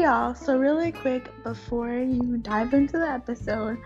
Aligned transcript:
Y'all, 0.00 0.34
so 0.34 0.56
really 0.56 0.92
quick 0.92 1.30
before 1.44 1.92
you 1.92 2.38
dive 2.38 2.72
into 2.72 2.98
the 2.98 3.06
episode, 3.06 3.76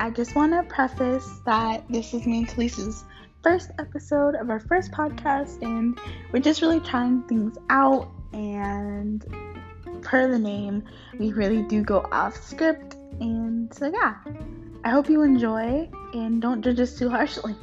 I 0.00 0.08
just 0.08 0.34
want 0.34 0.52
to 0.52 0.62
preface 0.74 1.28
that 1.44 1.84
this 1.90 2.14
is 2.14 2.24
me 2.24 2.38
and 2.38 2.48
Kelis's 2.48 3.04
first 3.42 3.70
episode 3.78 4.36
of 4.36 4.48
our 4.48 4.58
first 4.58 4.90
podcast, 4.90 5.60
and 5.60 6.00
we're 6.32 6.40
just 6.40 6.62
really 6.62 6.80
trying 6.80 7.24
things 7.24 7.58
out. 7.68 8.10
And 8.32 9.22
per 10.00 10.30
the 10.30 10.38
name, 10.38 10.82
we 11.18 11.34
really 11.34 11.60
do 11.64 11.82
go 11.82 12.08
off 12.10 12.42
script. 12.42 12.94
And 13.20 13.70
so, 13.74 13.92
yeah, 13.92 14.14
I 14.82 14.88
hope 14.88 15.10
you 15.10 15.20
enjoy 15.20 15.90
and 16.14 16.40
don't 16.40 16.62
judge 16.62 16.80
us 16.80 16.98
too 16.98 17.10
harshly. 17.10 17.54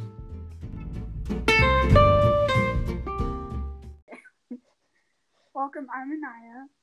Welcome, 5.56 5.88
I'm 5.92 6.11
Aniya. 6.11 6.77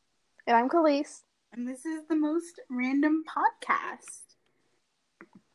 And 0.47 0.55
I'm 0.59 0.69
Kelis. 0.69 1.23
And 1.55 1.67
this 1.67 1.87
is 1.87 2.03
the 2.07 2.17
most 2.17 2.61
random 2.69 3.25
podcast. 3.25 4.35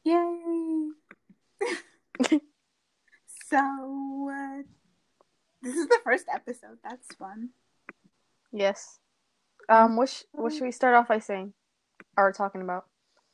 Yay! 0.04 0.88
so, 3.50 4.32
uh, 4.34 4.64
this 5.62 5.76
is 5.76 5.88
the 5.88 6.00
first 6.04 6.26
episode. 6.34 6.80
That's 6.84 7.14
fun. 7.14 7.50
Yes. 8.52 8.98
Um, 9.68 9.96
what, 9.96 10.10
sh- 10.10 10.24
what 10.32 10.54
should 10.54 10.64
we 10.64 10.72
start 10.72 10.96
off 10.96 11.08
by 11.08 11.20
saying 11.20 11.54
or 12.18 12.32
talking 12.32 12.64
about? 12.64 12.86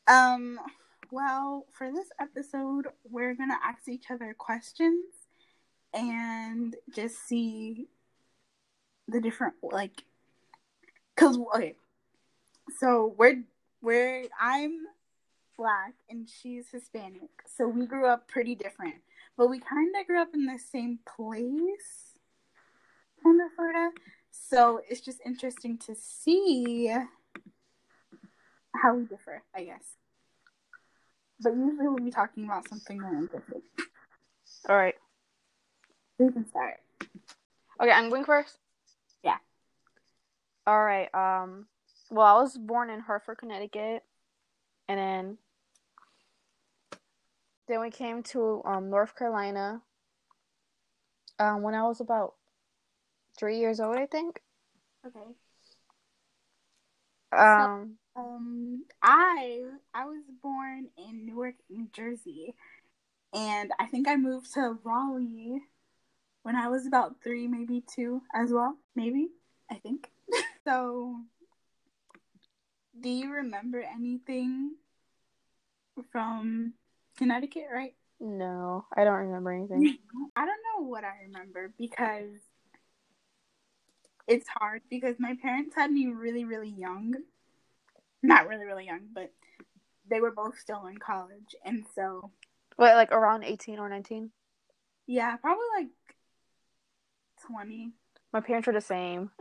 Um, 0.07 0.59
well, 1.09 1.67
for 1.71 1.89
this 1.89 2.09
episode, 2.19 2.87
we're 3.09 3.33
gonna 3.33 3.59
ask 3.63 3.87
each 3.87 4.11
other 4.11 4.35
questions 4.37 5.05
and 5.93 6.75
just 6.93 7.25
see 7.25 7.87
the 9.07 9.21
different 9.21 9.53
like 9.63 10.03
Cause 11.15 11.37
okay, 11.55 11.75
so 12.79 13.15
we're 13.17 13.43
we're 13.81 14.25
I'm 14.39 14.81
black 15.57 15.93
and 16.09 16.27
she's 16.29 16.65
Hispanic, 16.71 17.29
so 17.55 17.67
we 17.67 17.85
grew 17.85 18.05
up 18.07 18.27
pretty 18.27 18.53
different, 18.53 18.95
but 19.37 19.49
we 19.49 19.59
kind 19.59 19.95
of 19.97 20.05
grew 20.07 20.21
up 20.21 20.33
in 20.33 20.45
the 20.45 20.59
same 20.59 20.99
place, 21.05 22.17
kind 23.23 23.39
of 23.39 23.47
sorta. 23.55 23.91
So 24.31 24.81
it's 24.89 24.99
just 24.99 25.21
interesting 25.25 25.77
to 25.85 25.95
see 25.95 26.93
how 28.75 28.95
we 28.95 29.05
differ, 29.05 29.41
I 29.55 29.63
guess. 29.63 29.95
But 31.39 31.53
usually 31.55 31.87
we'll 31.87 31.97
be 31.97 32.11
talking 32.11 32.45
about 32.45 32.67
something 32.67 32.99
more 32.99 33.21
different. 33.21 33.63
All 34.67 34.75
right. 34.75 34.95
We 36.17 36.31
can 36.31 36.47
start. 36.47 36.79
Okay, 37.81 37.91
I'm 37.91 38.09
going 38.09 38.25
first. 38.25 38.57
All 40.67 40.83
right. 40.83 41.13
Um. 41.13 41.67
Well, 42.09 42.25
I 42.25 42.41
was 42.41 42.57
born 42.57 42.89
in 42.89 42.99
Hartford, 42.99 43.37
Connecticut, 43.39 44.03
and 44.87 44.99
then 44.99 45.37
then 47.67 47.81
we 47.81 47.89
came 47.89 48.23
to 48.23 48.61
um 48.65 48.89
North 48.89 49.15
Carolina. 49.15 49.81
Um, 51.37 51.61
when 51.61 51.75
I 51.75 51.83
was 51.83 51.99
about 51.99 52.35
three 53.37 53.59
years 53.59 53.79
old, 53.79 53.97
I 53.97 54.05
think. 54.05 54.41
Okay. 55.05 55.19
Um. 57.31 57.97
Um, 58.15 58.85
I 59.01 59.61
I 59.93 60.05
was 60.05 60.23
born 60.41 60.87
in 60.97 61.25
Newark, 61.25 61.55
New 61.69 61.89
Jersey, 61.91 62.55
and 63.33 63.71
I 63.77 63.87
think 63.87 64.07
I 64.07 64.15
moved 64.15 64.53
to 64.53 64.77
Raleigh 64.83 65.63
when 66.43 66.55
I 66.55 66.69
was 66.69 66.87
about 66.87 67.21
three, 67.21 67.47
maybe 67.47 67.83
two 67.93 68.21
as 68.33 68.53
well. 68.53 68.77
Maybe 68.95 69.27
I 69.69 69.75
think. 69.75 70.11
So, 70.65 71.17
do 72.99 73.09
you 73.09 73.31
remember 73.31 73.81
anything 73.81 74.75
from 76.11 76.73
Connecticut? 77.17 77.65
Right? 77.73 77.95
no, 78.19 78.85
I 78.95 79.03
don't 79.03 79.13
remember 79.27 79.51
anything. 79.51 79.97
I 80.35 80.45
don't 80.45 80.59
know 80.81 80.87
what 80.87 81.03
I 81.03 81.23
remember 81.27 81.73
because 81.77 82.29
it's 84.27 84.47
hard 84.47 84.81
because 84.89 85.15
my 85.19 85.35
parents 85.41 85.75
had 85.75 85.91
me 85.91 86.07
really, 86.07 86.45
really 86.45 86.69
young. 86.69 87.13
Not 88.23 88.47
really, 88.47 88.65
really 88.65 88.85
young, 88.85 89.01
but 89.13 89.31
they 90.09 90.19
were 90.21 90.31
both 90.31 90.57
still 90.57 90.85
in 90.87 90.97
college. 90.97 91.55
And 91.63 91.85
so, 91.93 92.31
What, 92.77 92.95
like 92.95 93.11
around 93.11 93.43
eighteen 93.43 93.79
or 93.79 93.89
nineteen? 93.89 94.31
yeah, 95.07 95.35
probably 95.35 95.65
like 95.77 95.87
20. 97.47 97.91
My 98.33 98.39
parents 98.41 98.65
were 98.65 98.73
the 98.73 98.81
same. 98.81 99.29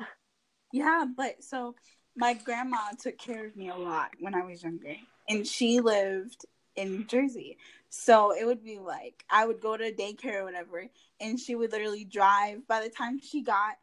Yeah, 0.74 1.04
but 1.16 1.44
so 1.44 1.76
my 2.16 2.34
grandma 2.34 2.78
took 3.00 3.16
care 3.16 3.46
of 3.46 3.54
me 3.54 3.68
a 3.68 3.76
lot 3.76 4.10
when 4.18 4.34
I 4.34 4.42
was 4.42 4.64
younger. 4.64 4.96
And 5.28 5.46
she 5.46 5.78
lived 5.78 6.46
in 6.74 6.90
New 6.90 7.04
Jersey. 7.04 7.58
So 7.90 8.32
it 8.32 8.44
would 8.44 8.64
be 8.64 8.80
like 8.80 9.24
I 9.30 9.46
would 9.46 9.60
go 9.60 9.76
to 9.76 9.92
daycare 9.92 10.40
or 10.40 10.44
whatever, 10.44 10.86
and 11.20 11.38
she 11.38 11.54
would 11.54 11.70
literally 11.70 12.04
drive. 12.04 12.66
By 12.66 12.82
the 12.82 12.88
time 12.88 13.20
she 13.20 13.40
got 13.40 13.76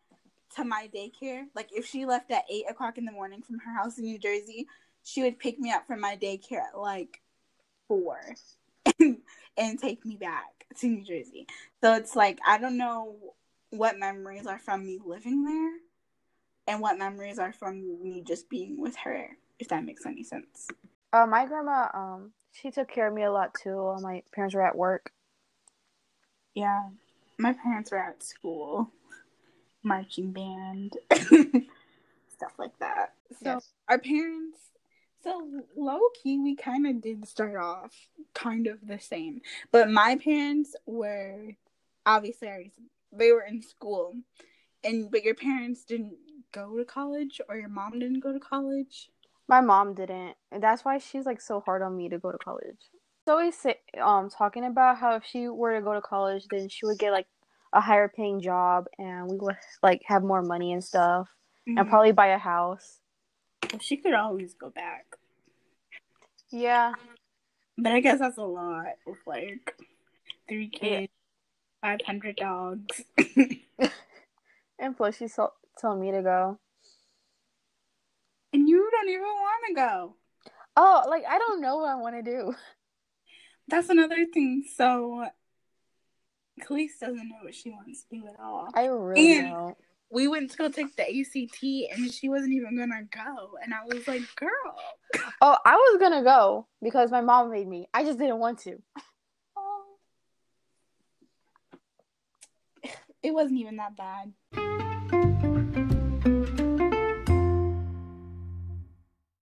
to 0.58 0.66
my 0.66 0.90
daycare, 0.94 1.46
like 1.56 1.70
if 1.72 1.86
she 1.86 2.06
left 2.06 2.30
at 2.30 2.44
eight 2.52 2.70
o'clock 2.70 2.98
in 2.98 3.06
the 3.06 3.14
morning 3.14 3.42
from 3.42 3.60
her 3.60 3.74
house 3.74 3.98
in 3.98 4.04
New 4.04 4.20
Jersey, 4.20 4.68
she 5.02 5.24
would 5.24 5.40
pick 5.40 5.60
me 5.60 5.72
up 5.72 5.88
from 5.88 6.02
my 6.02 6.18
daycare 6.18 6.68
at 6.74 6.78
like 6.78 7.22
four 7.88 8.20
and, 9.00 9.20
and 9.58 9.80
take 9.80 10.06
me 10.06 10.18
back 10.18 10.66
to 10.82 10.88
New 10.88 11.06
Jersey. 11.06 11.48
So 11.80 11.94
it's 11.94 12.18
like 12.18 12.40
I 12.46 12.58
don't 12.58 12.78
know 12.78 13.16
what 13.70 13.98
memories 13.98 14.46
are 14.46 14.60
from 14.60 14.86
me 14.86 15.00
living 15.02 15.46
there 15.46 15.72
and 16.68 16.82
what 16.82 16.98
memories 16.98 17.40
are 17.40 17.54
from 17.54 18.02
me 18.02 18.24
just 18.26 18.50
being 18.50 18.80
with 18.80 18.96
her, 18.98 19.38
if 19.60 19.68
that 19.70 19.84
makes 19.86 20.06
any 20.06 20.24
sense. 20.24 20.68
Uh, 21.14 21.26
my 21.26 21.46
grandma, 21.46 21.88
um, 21.94 22.32
she 22.52 22.72
took 22.72 22.90
care 22.90 23.08
of 23.08 23.14
me 23.14 23.24
a 23.24 23.32
lot 23.32 23.54
too 23.54 23.76
while 23.76 24.02
my 24.02 24.24
parents 24.34 24.56
were 24.56 24.66
at 24.66 24.76
work. 24.76 25.12
Yeah. 26.54 26.90
My 27.38 27.54
parents 27.54 27.92
were 27.92 27.98
at 27.98 28.24
school, 28.24 28.92
marching 29.84 30.32
band, 30.32 30.98
stuff 31.12 32.54
like 32.58 32.78
that. 32.80 33.14
So 33.42 33.54
Yes. 33.54 33.70
our 33.90 33.98
parents 33.98 34.60
so 35.24 35.48
low 35.78 36.00
key 36.22 36.40
we 36.40 36.56
kind 36.56 36.88
of 36.88 37.02
did 37.02 37.28
start 37.28 37.56
off 37.56 37.94
kind 38.34 38.68
of 38.68 38.80
the 38.86 39.00
same. 39.00 39.42
But 39.72 39.90
my 39.90 40.18
parents 40.24 40.76
were 40.86 41.56
obviously 42.06 42.48
already 42.48 42.72
they 43.12 43.32
were 43.32 43.44
in 43.44 43.62
school. 43.62 44.16
And 44.84 45.12
but 45.12 45.24
your 45.24 45.36
parents 45.36 45.84
didn't 45.84 46.16
go 46.52 46.78
to 46.78 46.86
college 46.86 47.42
or 47.50 47.56
your 47.58 47.70
mom 47.70 48.00
didn't 48.00 48.20
go 48.20 48.32
to 48.34 48.40
college? 48.40 49.10
My 49.48 49.62
mom 49.62 49.94
didn't, 49.94 50.36
and 50.52 50.62
that's 50.64 50.86
why 50.86 50.98
she's 50.98 51.26
like 51.26 51.42
so 51.42 51.60
hard 51.62 51.82
on 51.82 51.98
me 51.98 52.10
to 52.10 52.18
go 52.18 52.32
to 52.32 52.38
college. 52.38 52.78
She's 52.80 53.28
always 53.30 53.58
say, 53.58 53.80
um 54.02 54.30
talking 54.30 54.66
about 54.66 54.98
how 54.98 55.16
if 55.16 55.24
she 55.26 55.48
were 55.48 55.76
to 55.76 55.82
go 55.82 55.94
to 55.94 56.02
college, 56.02 56.46
then 56.50 56.70
she 56.70 56.86
would 56.86 57.00
get 57.00 57.12
like 57.12 57.28
a 57.74 57.82
higher 57.82 58.08
paying 58.08 58.42
job, 58.42 58.86
and 58.98 59.28
we 59.30 59.38
would 59.38 59.56
like 59.84 60.02
have 60.06 60.24
more 60.24 60.42
money 60.42 60.74
and 60.74 60.84
stuff, 60.84 61.28
and 61.68 61.78
Mhm. 61.80 61.90
probably 61.90 62.12
buy 62.12 62.28
a 62.28 62.38
house. 62.38 63.00
Well, 63.72 63.80
she 63.80 63.98
could 63.98 64.14
always 64.14 64.54
go 64.54 64.70
back. 64.70 65.06
Yeah, 66.50 66.94
But 67.78 67.94
I 67.94 68.02
guess 68.02 68.20
that's 68.20 68.38
a 68.38 68.44
lot 68.44 68.96
with 69.08 69.20
like 69.26 69.76
three 70.50 70.70
Yeah. 70.82 71.00
kids, 71.02 71.14
five 71.82 72.00
hundred 72.06 72.36
dogs. 72.36 73.02
and 74.80 74.96
plus 74.98 75.18
she's 75.18 75.34
so- 75.34 75.54
telling 75.82 76.00
me 76.00 76.12
to 76.12 76.22
go. 76.22 76.60
and 78.54 78.68
you 78.70 78.90
don't 78.92 79.10
even 79.10 79.22
want 79.24 79.64
to 79.70 79.74
go. 79.74 80.16
Oh, 80.78 81.04
like 81.10 81.24
I 81.30 81.38
don't 81.38 81.62
know 81.62 81.78
what 81.78 81.90
I 81.90 81.96
want 81.96 82.16
to 82.16 82.22
do. 82.24 82.56
That's 83.68 83.90
another 83.90 84.26
thing. 84.34 84.64
So, 84.76 85.26
Kelis 86.62 87.00
doesn't 87.00 87.16
know 87.30 87.38
what 87.44 87.56
she 87.56 87.70
wants 87.72 88.04
to 88.04 88.18
do 88.20 88.28
at 88.28 88.40
all. 88.40 88.68
I 88.74 88.86
really 88.86 89.38
And- 89.38 89.50
don't. 89.50 89.78
We 90.14 90.28
went 90.28 90.52
to 90.52 90.58
go 90.58 90.68
take 90.68 90.94
the 90.98 91.04
ACT, 91.04 91.64
and 91.94 92.12
she 92.12 92.28
wasn't 92.28 92.52
even 92.52 92.78
gonna 92.78 93.04
go. 93.04 93.58
And 93.64 93.74
I 93.74 93.86
was 93.86 94.06
like, 94.10 94.24
"Girl, 94.36 94.50
Oh, 95.40 95.58
I 95.66 95.76
was 95.76 96.00
gonna 96.02 96.22
go 96.22 96.68
because 96.82 97.12
my 97.12 97.22
mom 97.22 97.50
made 97.50 97.66
me. 97.66 97.88
I 97.94 98.04
just 98.04 98.20
didn't 98.20 98.40
want 98.40 98.60
to. 98.60 98.82
oh. 99.56 99.98
it 103.24 103.32
wasn't 103.34 103.60
even 103.60 103.78
that 103.78 103.96
bad." 103.96 104.34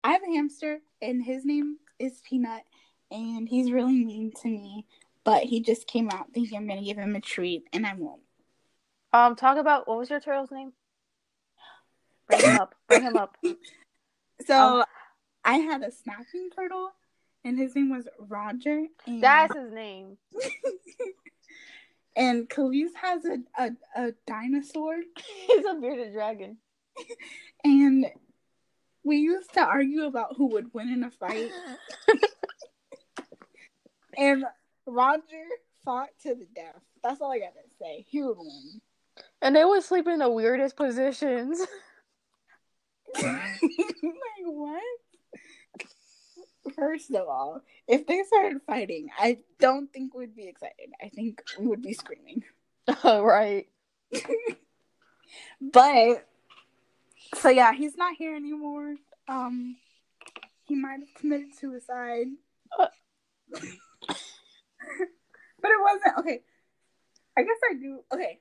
I 0.07 0.12
have 0.12 0.24
a 0.24 0.33
hamster, 0.33 0.80
and 1.01 1.21
his 1.21 1.44
name 1.44 1.80
is 2.00 2.21
Peanut, 2.25 2.63
and 3.12 3.50
he's 3.50 3.74
really 3.74 4.06
mean 4.06 4.31
to 4.42 4.48
me. 4.48 4.86
But 5.25 5.44
he 5.44 5.59
just 5.59 5.86
came 5.86 6.09
out 6.09 6.31
thinking 6.33 6.57
I'm 6.57 6.65
gonna 6.65 6.81
give 6.81 6.95
him 6.95 7.13
a 7.18 7.19
treat, 7.19 7.68
and 7.74 7.86
I 7.86 7.94
won't. 7.94 8.21
Um, 9.12 9.36
talk 9.36 9.57
about 9.57 9.86
what 9.86 9.98
was 9.98 10.09
your 10.09 10.21
turtle's 10.21 10.50
name? 10.50 10.71
Bring 12.30 12.39
him 12.39 12.57
up. 12.57 12.75
Bring 12.88 13.01
him 13.04 13.18
up. 13.18 13.38
So 14.45 14.81
Um, 14.81 14.86
I 15.44 15.57
had 15.57 15.81
a 15.81 15.92
snapping 15.92 16.51
turtle, 16.56 16.92
and 17.44 17.57
his 17.57 17.75
name 17.75 17.89
was 17.89 18.07
Roger. 18.18 18.86
And, 19.07 19.21
That's 19.21 19.54
his 19.54 19.74
name. 19.74 20.18
and 22.15 22.48
Kelis 22.48 22.94
has 23.01 23.25
a, 23.25 23.39
a, 23.57 23.71
a 23.95 24.12
dinosaur, 24.25 24.95
He's 25.48 25.65
a 25.65 25.74
bearded 25.74 26.13
dragon. 26.13 26.59
and 27.65 28.06
we 29.07 29.18
used 29.18 29.54
to 29.54 29.62
argue 29.62 30.04
about 30.04 30.36
who 30.36 30.48
would 30.48 30.74
win 30.74 30.89
in 30.89 31.04
a 31.06 31.09
fight. 31.09 31.50
and 34.18 34.44
Roger 34.86 35.45
fought 35.86 36.09
to 36.24 36.36
the 36.36 36.45
death. 36.54 36.81
That's 37.01 37.21
all 37.21 37.31
I 37.31 37.39
gotta 37.39 37.54
say. 37.80 38.06
He 38.09 38.21
would 38.21 38.38
win. 38.38 38.81
And 39.42 39.56
they 39.56 39.63
would 39.63 39.83
sleep 39.83 40.07
in 40.07 40.19
the 40.19 40.30
weirdest 40.30 40.75
positions. 40.75 41.59
like 43.24 43.62
what? 44.44 44.83
First 46.75 47.12
of 47.12 47.30
all, 47.30 47.62
if 47.88 48.06
they 48.06 48.24
started 48.24 48.62
fighting, 48.68 49.07
I 49.18 49.38
don't 49.57 49.92
think 49.94 50.13
we'd 50.13 50.36
be 50.36 50.50
excited. 50.50 50.89
I 51.01 51.07
think 51.07 51.42
we 51.57 51.65
would 51.65 51.81
be 51.81 51.94
screaming. 51.94 52.44
Oh, 53.06 53.24
right. 53.24 53.68
but 55.62 56.27
so 57.36 57.50
yeah, 57.50 57.74
he's 57.74 57.98
not 57.98 58.16
here 58.18 58.36
anymore. 58.36 58.96
Um, 59.28 59.78
he 60.64 60.76
might 60.76 61.00
have 61.00 61.14
committed 61.16 61.54
suicide. 61.56 62.28
Uh. 62.78 62.88
but 63.52 63.62
it 65.72 65.82
wasn't 65.82 66.18
okay. 66.20 66.42
I 67.38 67.44
guess 67.44 67.58
I 67.70 67.76
do. 67.76 68.00
Okay, 68.14 68.40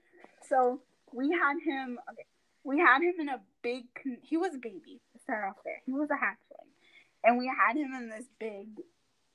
so 0.49 0.81
we 1.12 1.31
had 1.31 1.56
him. 1.65 1.99
Okay, 2.11 2.27
we 2.65 2.79
had 2.79 3.03
him 3.03 3.15
in 3.21 3.29
a 3.29 3.41
big. 3.62 3.85
He 4.23 4.37
was 4.37 4.55
a 4.55 4.59
baby. 4.59 5.00
To 5.12 5.19
start 5.23 5.44
off 5.50 5.56
there, 5.65 5.83
he 5.85 5.93
was 5.93 6.09
a 6.11 6.15
hatchling, 6.15 6.71
and 7.25 7.38
we 7.38 7.47
had 7.47 7.77
him 7.77 7.93
in 7.94 8.09
this 8.09 8.27
big 8.38 8.69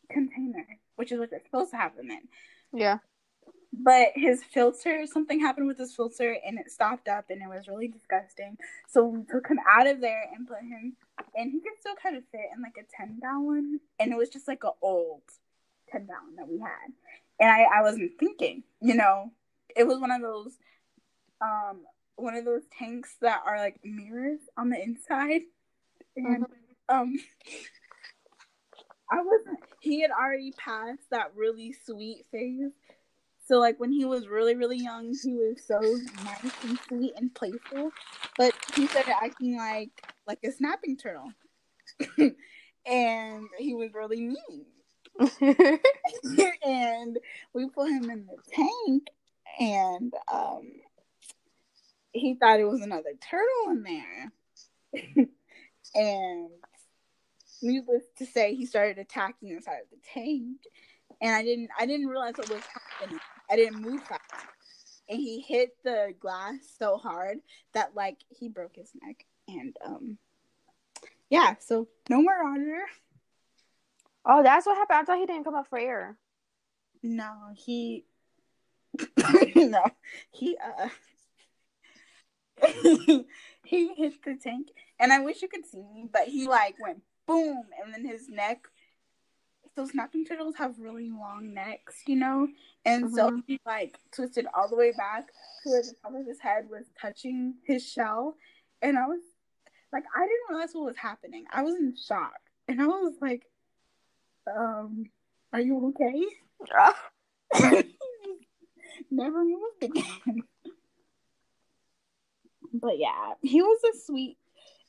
container, 0.10 0.68
which 0.96 1.12
is 1.12 1.20
what 1.20 1.30
they're 1.30 1.42
supposed 1.46 1.72
to 1.72 1.78
have 1.78 1.96
him 1.98 2.10
in. 2.12 2.28
Yeah 2.74 2.98
but 3.74 4.10
his 4.16 4.44
filter 4.44 5.06
something 5.06 5.40
happened 5.40 5.68
with 5.68 5.78
his 5.78 5.96
filter 5.96 6.38
and 6.46 6.60
it 6.60 6.70
stopped 6.70 7.08
up 7.08 7.26
and 7.30 7.42
it 7.42 7.48
was 7.48 7.68
really 7.68 7.88
disgusting 7.88 8.58
so 8.88 9.06
we 9.06 9.24
took 9.24 9.48
him 9.48 9.60
out 9.70 9.88
of 9.88 10.02
there 10.02 10.26
and 10.36 10.48
put 10.48 10.60
him 10.60 10.94
and 11.36 11.52
he 11.52 11.60
could 11.60 11.80
still 11.80 11.96
kind 12.02 12.18
of 12.18 12.24
fit 12.32 12.42
in 12.56 12.62
like 12.62 12.76
a 12.78 12.98
10 12.98 13.20
gallon 13.22 13.80
and 14.00 14.12
it 14.12 14.18
was 14.18 14.30
just 14.30 14.48
like 14.48 14.64
an 14.64 14.72
old 14.82 15.22
10 15.90 16.06
gallon 16.06 16.36
that 16.36 16.48
we 16.48 16.60
had 16.60 16.92
and 17.40 17.50
i 17.50 17.80
i 17.80 17.82
wasn't 17.82 18.12
thinking 18.20 18.64
you 18.82 18.94
know 18.94 19.32
it 19.76 19.88
was 19.88 20.00
one 20.00 20.12
of 20.12 20.22
those 20.22 20.58
um 21.40 21.82
one 22.18 22.36
of 22.36 22.44
those 22.44 22.64
tanks 22.78 23.16
that 23.22 23.42
are 23.46 23.58
like 23.58 23.80
mirrors 23.84 24.40
on 24.58 24.70
the 24.70 24.82
inside 24.82 25.42
and 26.18 26.44
mm-hmm. 26.44 26.96
um 26.96 27.16
I 29.12 29.22
wasn't. 29.22 29.60
He 29.82 30.02
had 30.02 30.12
already 30.12 30.54
passed 30.54 31.10
that 31.10 31.34
really 31.36 31.76
sweet 31.86 32.26
phase 32.32 32.72
so 33.48 33.60
like 33.60 33.80
when 33.80 33.92
he 33.92 34.06
was 34.06 34.28
really 34.28 34.56
really 34.56 34.78
young, 34.78 35.14
he 35.24 35.34
was 35.34 35.58
so 35.66 35.80
nice 36.24 36.54
and 36.64 36.80
sweet 36.88 37.14
and 37.16 37.34
playful, 37.34 37.92
but 38.38 38.54
he 38.76 38.88
started 38.88 39.14
acting 39.22 39.58
like 39.58 39.90
like 40.28 40.40
a 40.44 40.52
snapping 40.52 40.98
turtle, 40.98 41.32
and 42.18 43.48
he 43.58 43.74
was 43.74 43.94
really 43.94 44.22
mean. 44.22 44.66
and 46.64 47.20
we 47.54 47.70
put 47.70 47.90
him 47.90 48.10
in 48.10 48.26
the 48.26 48.38
tank, 48.54 49.08
and 49.60 50.14
um, 50.32 50.72
he 52.14 52.36
thought 52.36 52.60
it 52.60 52.66
was 52.66 52.82
another 52.82 53.14
turtle 53.22 53.72
in 53.72 53.84
there, 53.84 54.32
and 55.96 56.50
needless 57.62 58.04
to 58.18 58.26
say, 58.26 58.56
he 58.56 58.66
started 58.66 58.98
attacking 58.98 59.50
inside 59.50 59.82
of 59.82 59.90
the 59.92 59.98
tank 60.14 60.58
and 61.22 61.36
I 61.36 61.44
didn't 61.44 61.70
I 61.80 61.86
didn't 61.86 62.08
realize 62.08 62.34
what 62.36 62.50
was 62.50 62.64
happening. 63.00 63.20
I 63.50 63.56
didn't 63.56 63.82
move 63.82 64.02
fast. 64.04 64.22
And 65.10 65.20
he 65.20 65.42
hit 65.42 65.72
the 65.84 66.14
glass 66.20 66.56
so 66.80 66.98
hard 66.98 67.40
that 67.74 67.96
like 67.96 68.18
he 68.30 68.50
broke 68.50 68.76
his 68.76 68.92
neck. 69.02 69.26
And 69.48 69.76
um 69.86 70.18
yeah, 71.30 71.56
so 71.60 71.88
no 72.10 72.22
more 72.22 72.44
Roger. 72.44 72.82
Oh, 74.26 74.44
that's 74.44 74.66
what 74.66 74.78
happened. 74.78 75.00
I 75.00 75.04
thought 75.04 75.20
he 75.20 75.26
didn't 75.26 75.46
come 75.46 75.56
up 75.56 75.68
for 75.68 75.80
air. 75.80 76.18
No, 77.04 77.32
he 77.56 78.06
no. 79.56 79.84
He 80.32 80.58
uh 80.58 80.90
he 83.64 83.94
hit 83.96 84.24
the 84.24 84.38
tank 84.42 84.70
and 85.00 85.12
I 85.12 85.20
wish 85.20 85.42
you 85.42 85.48
could 85.48 85.66
see 85.66 85.84
me, 85.94 86.08
but 86.12 86.28
he 86.28 86.48
like 86.48 86.76
went 86.80 87.02
boom 87.28 87.64
and 87.82 87.94
then 87.94 88.06
his 88.06 88.30
neck 88.30 88.68
those 89.76 89.92
snapping 89.92 90.26
turtles 90.26 90.56
have 90.58 90.80
really 90.80 91.10
long 91.10 91.54
necks, 91.54 92.02
you 92.08 92.16
know, 92.16 92.48
and 92.86 93.06
mm-hmm. 93.06 93.16
so 93.16 93.42
he 93.48 93.60
like 93.66 93.98
twisted 94.14 94.46
all 94.54 94.68
the 94.70 94.76
way 94.76 94.92
back 94.98 95.28
to 95.64 95.70
where 95.70 95.82
the 95.82 95.94
top 96.02 96.14
of 96.14 96.26
his 96.26 96.40
head 96.40 96.66
was 96.70 96.86
touching 97.00 97.56
his 97.66 97.88
shell, 97.88 98.36
and 98.82 98.98
I 98.98 99.06
was 99.06 99.22
like, 99.94 100.04
I 100.16 100.22
didn't 100.22 100.50
realize 100.50 100.70
what 100.74 100.86
was 100.86 100.98
happening. 100.98 101.46
I 101.52 101.64
was 101.64 101.76
in 101.76 101.96
shock, 101.96 102.40
and 102.68 102.82
I 102.82 102.86
was 102.86 103.14
like, 103.22 103.46
um, 104.54 105.06
are 105.54 105.62
you 105.62 105.94
okay? 106.00 106.26
Never 109.12 109.44
moved 109.44 109.84
again. 109.84 110.44
but 112.74 112.98
yeah, 112.98 113.34
he 113.42 113.62
was 113.62 113.80
a 113.84 113.98
sweet 114.06 114.38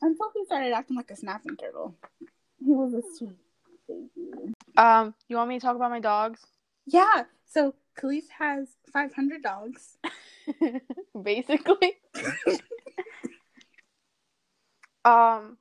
until 0.00 0.30
he 0.34 0.44
started 0.44 0.72
acting 0.72 0.96
like 0.96 1.10
a 1.10 1.16
snapping 1.16 1.56
turtle. 1.56 1.96
He 2.58 2.70
was 2.70 2.94
a 2.94 3.02
sweet 3.16 3.38
baby. 3.88 4.52
Um, 4.76 5.14
you 5.28 5.36
want 5.36 5.48
me 5.48 5.58
to 5.58 5.64
talk 5.64 5.76
about 5.76 5.90
my 5.90 6.00
dogs? 6.00 6.40
Yeah. 6.86 7.24
So 7.46 7.74
Kelis 7.98 8.24
has 8.38 8.68
500 8.92 9.42
dogs. 9.42 9.96
Basically. 11.22 11.98
um, 15.04 15.58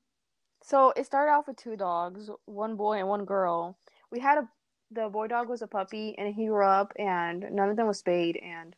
so 0.63 0.93
it 0.95 1.05
started 1.05 1.31
off 1.31 1.47
with 1.47 1.57
two 1.57 1.75
dogs, 1.75 2.29
one 2.45 2.75
boy 2.75 2.99
and 2.99 3.07
one 3.07 3.25
girl. 3.25 3.77
We 4.11 4.19
had 4.19 4.37
a 4.37 4.47
the 4.93 5.07
boy 5.07 5.27
dog 5.27 5.47
was 5.47 5.61
a 5.61 5.67
puppy 5.67 6.15
and 6.17 6.33
he 6.35 6.47
grew 6.47 6.65
up 6.65 6.91
and 6.99 7.45
none 7.51 7.69
of 7.69 7.77
them 7.77 7.87
was 7.87 7.99
spayed 7.99 8.37
and 8.37 8.75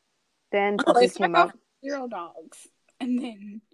then 0.51 0.77
oh, 0.79 0.93
puppies 0.93 1.15
came 1.15 1.35
up. 1.35 1.51
Zero 1.83 2.07
dogs 2.07 2.67
and 2.99 3.19
then. 3.19 3.61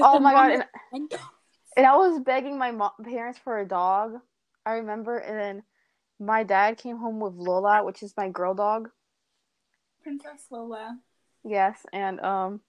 Oh 0.00 0.18
my 0.18 0.32
god! 0.32 0.66
And, 0.92 1.12
and 1.76 1.86
I 1.86 1.96
was 1.96 2.20
begging 2.20 2.58
my 2.58 2.72
mom, 2.72 2.90
parents 3.04 3.38
for 3.38 3.60
a 3.60 3.66
dog. 3.66 4.14
I 4.66 4.72
remember, 4.72 5.18
and 5.18 5.38
then 5.38 5.62
my 6.20 6.44
dad 6.44 6.76
came 6.76 6.98
home 6.98 7.18
with 7.18 7.34
Lola, 7.34 7.82
which 7.82 8.02
is 8.02 8.14
my 8.16 8.28
girl 8.28 8.54
dog. 8.54 8.90
Princess 10.02 10.46
Lola. 10.50 10.98
Yes, 11.42 11.86
and 11.92 12.20
um, 12.20 12.60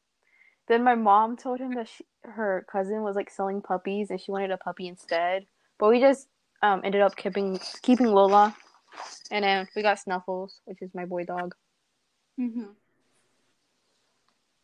then 0.68 0.84
my 0.84 0.96
mom 0.96 1.36
told 1.36 1.60
him 1.60 1.74
that 1.76 1.90
she, 1.90 2.06
her 2.24 2.66
cousin 2.72 3.04
was 3.04 3.16
like 3.16 3.30
selling 3.30 3.62
puppies 3.62 4.10
and 4.10 4.20
she 4.20 4.32
wanted 4.32 4.52
a 4.52 4.58
puppy 4.58 4.88
instead. 4.88 5.46
But 5.78 5.90
we 5.90 6.00
just 6.00 6.28
um 6.62 6.82
ended 6.84 7.02
up 7.02 7.16
keeping 7.16 7.60
keeping 7.82 8.08
Lola, 8.08 8.56
and 9.30 9.44
then 9.44 9.68
we 9.76 9.82
got 9.82 10.00
Snuffles, 10.00 10.62
which 10.66 10.82
is 10.82 10.92
my 10.94 11.06
boy 11.06 11.26
dog. 11.26 11.54
Mhm. 12.40 12.76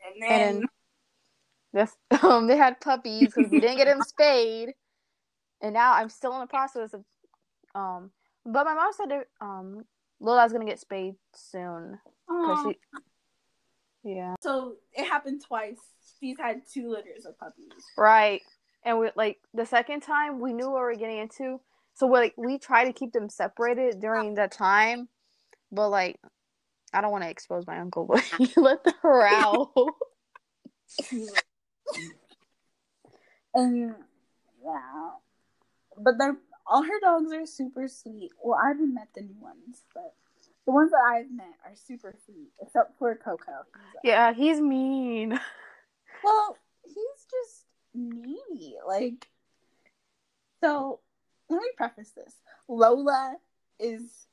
And 0.06 0.22
then. 0.22 0.41
And 0.41 0.65
this, 1.74 1.96
um, 2.24 2.48
they 2.48 2.56
had 2.58 2.79
puppies 2.79 3.34
because 3.36 3.51
we 3.51 3.60
didn't 3.60 3.77
get 3.77 3.86
them 3.86 4.01
spayed, 4.08 4.74
and 5.62 5.74
now 5.74 5.94
I'm 5.94 6.10
still 6.10 6.34
in 6.34 6.39
the 6.39 6.48
process 6.48 6.94
of 6.94 7.03
um 7.75 8.12
but 8.48 8.66
my 8.66 8.74
mom 8.74 8.92
said 8.94 9.10
that, 9.12 9.27
um 9.42 9.84
Lola's 10.20 10.51
gonna 10.51 10.66
get 10.66 10.80
spayed 10.80 11.16
soon. 11.36 12.00
She, 12.63 12.77
yeah. 14.04 14.36
So 14.42 14.75
it 14.94 15.06
happened 15.06 15.44
twice. 15.46 15.77
She's 16.20 16.38
had 16.39 16.62
two 16.72 16.89
litters 16.89 17.25
of 17.25 17.38
puppies. 17.38 17.72
Right. 17.98 18.42
And 18.84 19.00
we 19.00 19.10
like 19.16 19.38
the 19.54 19.66
second 19.66 20.01
time 20.01 20.39
we 20.39 20.54
knew 20.54 20.70
what 20.72 20.75
we 20.75 20.82
were 20.82 20.96
getting 20.96 21.20
into. 21.20 21.60
So 21.94 22.08
we 22.08 22.13
like 22.13 22.34
we 22.38 22.58
try 22.58 22.86
to 22.86 22.94
keep 22.94 23.12
them 23.12 23.30
separated 23.30 24.00
during 24.00 24.36
that 24.36 24.51
time. 24.51 25.10
But 25.72 25.89
like 25.89 26.20
I 26.94 27.01
don't 27.01 27.12
want 27.12 27.25
to 27.25 27.30
expose 27.30 27.68
my 27.68 27.80
uncle, 27.80 28.06
but 28.06 28.22
he 28.38 28.50
let 28.56 28.80
her 29.01 29.27
out. 29.27 29.72
and 33.54 33.94
yeah. 34.63 35.10
But 35.98 36.13
they're 36.18 36.38
all 36.67 36.83
her 36.83 37.00
dogs 37.01 37.31
are 37.31 37.45
super 37.45 37.88
sweet. 37.88 38.31
Well, 38.41 38.59
I 38.62 38.69
haven't 38.69 38.93
met 38.93 39.09
the 39.15 39.21
new 39.21 39.39
ones, 39.39 39.83
but 39.93 40.13
the 40.65 40.71
ones 40.71 40.91
that 40.91 40.97
I've 40.97 41.31
met 41.31 41.55
are 41.65 41.75
super 41.75 42.13
sweet, 42.25 42.50
except 42.62 42.97
for 43.00 43.15
Coco. 43.15 43.65
yeah, 44.03 44.33
he's 44.33 44.59
mean. 44.62 45.39
Well, 46.24 46.57
he's 46.83 47.27
just 47.29 47.65
needy. 47.93 48.75
Like, 48.86 49.27
so 50.62 51.00
let 51.47 51.62
me 51.62 51.67
preface 51.77 52.09
this: 52.09 52.33
Lola 52.67 53.36
is 53.79 54.25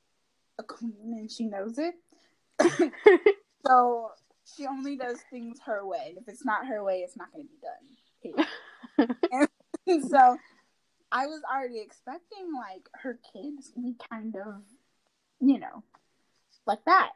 a 0.57 0.63
queen, 0.63 1.15
and 1.19 1.31
she 1.31 1.45
knows 1.45 1.77
it. 1.77 1.93
so 3.65 4.11
she 4.55 4.65
only 4.65 4.97
does 4.97 5.19
things 5.29 5.59
her 5.65 5.85
way. 5.85 6.15
If 6.17 6.27
it's 6.27 6.43
not 6.43 6.65
her 6.65 6.83
way, 6.83 6.99
it's 6.99 7.15
not 7.15 7.31
going 7.31 7.45
to 7.45 8.33
be 8.33 8.35
done. 9.05 9.17
and 9.87 10.09
so 10.09 10.37
I 11.15 11.27
was 11.27 11.41
already 11.49 11.79
expecting 11.79 12.53
like 12.53 12.89
her 13.01 13.17
kids 13.31 13.71
to 13.71 13.79
be 13.79 13.95
kind 14.11 14.35
of, 14.35 14.63
you 15.39 15.57
know, 15.57 15.81
like 16.67 16.83
that. 16.85 17.11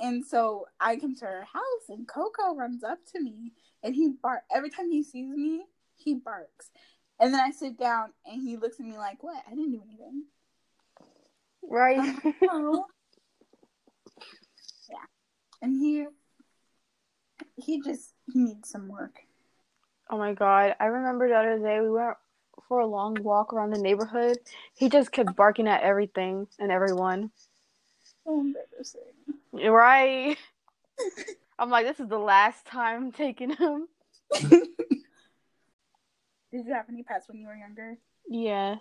And 0.00 0.24
so 0.24 0.68
I 0.80 0.96
come 0.96 1.14
to 1.16 1.26
her 1.26 1.44
house 1.44 1.88
and 1.90 2.08
Coco 2.08 2.54
runs 2.56 2.82
up 2.82 3.00
to 3.12 3.20
me 3.20 3.52
and 3.82 3.94
he 3.94 4.14
bark 4.22 4.44
every 4.54 4.70
time 4.70 4.90
he 4.90 5.02
sees 5.02 5.28
me, 5.28 5.66
he 5.96 6.14
barks. 6.14 6.70
And 7.20 7.34
then 7.34 7.40
I 7.40 7.50
sit 7.50 7.78
down 7.78 8.14
and 8.24 8.40
he 8.40 8.56
looks 8.56 8.80
at 8.80 8.86
me 8.86 8.96
like, 8.96 9.22
What? 9.22 9.44
I 9.46 9.50
didn't 9.50 9.72
do 9.72 9.82
anything. 9.86 10.24
Right. 11.62 12.16
Yeah. 14.90 15.06
And 15.60 15.76
he 15.78 16.06
he 17.56 17.82
just 17.82 18.14
he 18.32 18.38
needs 18.40 18.70
some 18.70 18.88
work. 18.88 19.20
oh 20.10 20.16
my 20.16 20.32
god. 20.32 20.74
I 20.80 20.86
remember 20.86 21.28
the 21.28 21.34
other 21.34 21.58
day 21.58 21.80
we 21.80 21.90
went 21.90 22.16
for 22.72 22.80
a 22.80 22.86
long 22.86 23.22
walk 23.22 23.52
around 23.52 23.68
the 23.68 23.78
neighborhood. 23.78 24.38
He 24.72 24.88
just 24.88 25.12
kept 25.12 25.36
barking 25.36 25.68
at 25.68 25.82
everything 25.82 26.46
and 26.58 26.72
everyone. 26.72 27.30
So 28.24 28.40
embarrassing. 28.40 29.02
Right. 29.52 30.38
I'm 31.58 31.68
like, 31.68 31.84
this 31.84 32.00
is 32.00 32.08
the 32.08 32.16
last 32.16 32.64
time 32.64 32.96
I'm 32.96 33.12
taking 33.12 33.50
him. 33.50 33.88
Did 34.40 34.68
you 36.50 36.72
have 36.72 36.86
any 36.88 37.02
pets 37.02 37.28
when 37.28 37.40
you 37.40 37.46
were 37.46 37.54
younger? 37.54 37.98
Yes. 38.26 38.80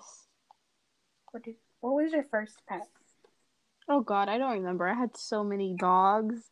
What 1.31 1.43
did 1.43 1.55
what 1.81 1.91
was 1.91 2.13
your 2.13 2.23
first 2.31 2.61
pet? 2.69 2.87
Oh 3.89 3.99
god, 3.99 4.29
I 4.29 4.37
don't 4.37 4.53
remember. 4.53 4.87
I 4.87 4.93
had 4.93 5.17
so 5.17 5.43
many 5.43 5.75
dogs 5.77 6.49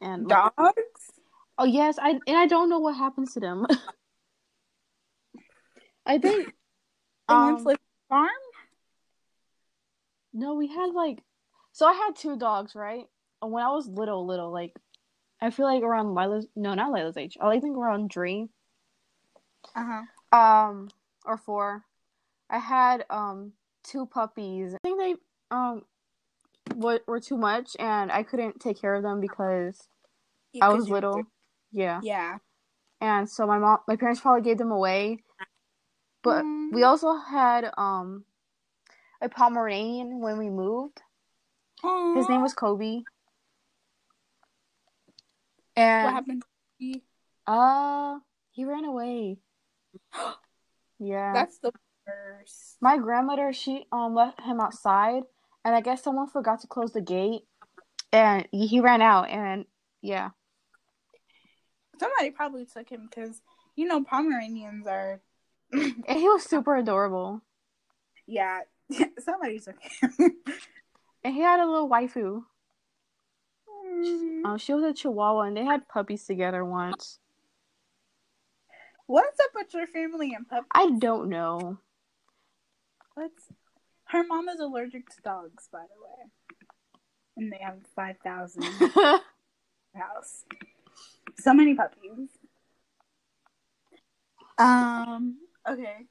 and 0.00 0.28
Dogs? 0.28 0.52
Oh 1.58 1.64
yes, 1.64 1.98
I 2.00 2.10
and 2.10 2.36
I 2.36 2.46
don't 2.46 2.70
know 2.70 2.78
what 2.78 2.96
happens 2.96 3.34
to 3.34 3.40
them. 3.40 3.66
I 6.06 6.18
think 6.18 6.54
um, 7.28 7.64
like 7.64 7.78
farm? 8.08 8.28
no, 10.32 10.54
we 10.54 10.68
had 10.68 10.92
like 10.94 11.22
so 11.72 11.86
I 11.86 11.92
had 11.92 12.16
two 12.16 12.36
dogs, 12.36 12.74
right? 12.74 13.06
And 13.42 13.52
When 13.52 13.62
I 13.64 13.70
was 13.70 13.86
little, 13.88 14.26
little, 14.26 14.52
like 14.52 14.74
I 15.40 15.50
feel 15.50 15.66
like 15.66 15.82
around 15.82 16.14
Lila's 16.14 16.46
no, 16.56 16.74
not 16.74 16.90
Lila's 16.92 17.16
age. 17.16 17.36
I 17.40 17.60
think 17.60 17.76
around 17.76 18.12
three, 18.12 18.48
Uh-huh. 19.76 20.36
um, 20.38 20.88
or 21.24 21.36
four. 21.36 21.84
I 22.50 22.58
had 22.58 23.04
um 23.10 23.52
two 23.84 24.06
puppies. 24.06 24.74
I 24.74 24.78
think 24.82 24.98
they 24.98 25.14
um 25.50 25.82
were, 26.74 27.00
were 27.06 27.20
too 27.20 27.36
much, 27.36 27.76
and 27.78 28.10
I 28.10 28.22
couldn't 28.22 28.60
take 28.60 28.80
care 28.80 28.94
of 28.94 29.02
them 29.02 29.20
because 29.20 29.88
I 30.60 30.68
was 30.70 30.88
little. 30.88 31.24
Yeah. 31.72 32.00
Yeah. 32.02 32.38
and 33.00 33.28
so 33.28 33.46
my 33.46 33.58
mom 33.58 33.78
my 33.86 33.96
parents 33.96 34.20
probably 34.20 34.42
gave 34.42 34.58
them 34.58 34.70
away 34.72 35.22
but 36.28 36.44
Mm. 36.44 36.72
we 36.72 36.82
also 36.82 37.14
had 37.14 37.70
um 37.76 38.24
a 39.20 39.28
pomeranian 39.28 40.20
when 40.20 40.38
we 40.38 40.48
moved 40.50 41.00
his 42.14 42.28
name 42.28 42.42
was 42.42 42.54
kobe 42.54 43.02
And 45.76 46.04
What 46.04 46.14
happened? 46.14 46.42
uh 47.46 48.18
he 48.50 48.64
ran 48.64 48.84
away 48.84 49.38
yeah 50.98 51.32
That's 51.32 51.58
the 51.58 51.72
worst. 52.06 52.76
my 52.80 52.98
grandmother 52.98 53.52
she 53.52 53.86
um 53.92 54.14
left 54.14 54.40
him 54.40 54.60
outside 54.60 55.22
and 55.64 55.74
i 55.74 55.80
guess 55.80 56.02
someone 56.02 56.26
forgot 56.28 56.60
to 56.60 56.66
close 56.66 56.92
the 56.92 57.00
gate 57.00 57.42
and 58.12 58.46
he 58.52 58.80
ran 58.80 59.00
out 59.02 59.28
and 59.30 59.64
yeah 60.02 60.30
Somebody 61.98 62.30
probably 62.30 62.64
took 62.64 62.88
him 62.88 63.08
because 63.10 63.42
you 63.74 63.86
know 63.88 64.04
Pomeranians 64.04 64.86
are. 64.86 65.20
and 65.72 66.18
he 66.18 66.28
was 66.28 66.42
super 66.44 66.76
adorable 66.76 67.42
yeah, 68.26 68.60
somebody 69.20 69.58
took 69.58 69.76
him. 69.80 70.36
and 71.24 71.34
he 71.34 71.40
had 71.40 71.60
a 71.60 71.66
little 71.66 71.88
waifu 71.88 72.42
Mm. 73.94 74.44
um 74.44 74.58
she 74.58 74.74
was 74.74 74.84
a 74.84 74.92
chihuahua 74.92 75.42
and 75.42 75.56
they 75.56 75.64
had 75.64 75.88
puppies 75.88 76.24
together 76.24 76.64
once 76.64 77.18
What's 79.06 79.40
up 79.40 79.50
with 79.54 79.72
your 79.72 79.86
family 79.86 80.34
and 80.34 80.46
puppies? 80.46 80.68
I 80.74 80.90
don't 80.98 81.30
know. 81.30 81.78
What's 83.14 83.44
her 84.08 84.22
mom 84.22 84.50
is 84.50 84.60
allergic 84.60 85.08
to 85.08 85.22
dogs, 85.22 85.66
by 85.72 85.78
the 85.78 85.98
way, 86.04 86.30
and 87.38 87.50
they 87.50 87.56
have 87.56 87.78
five 87.96 88.16
thousand 88.22 88.64
house. 89.94 90.44
So 91.38 91.54
many 91.54 91.74
puppies. 91.74 92.28
Um. 94.58 95.38
Okay. 95.68 96.06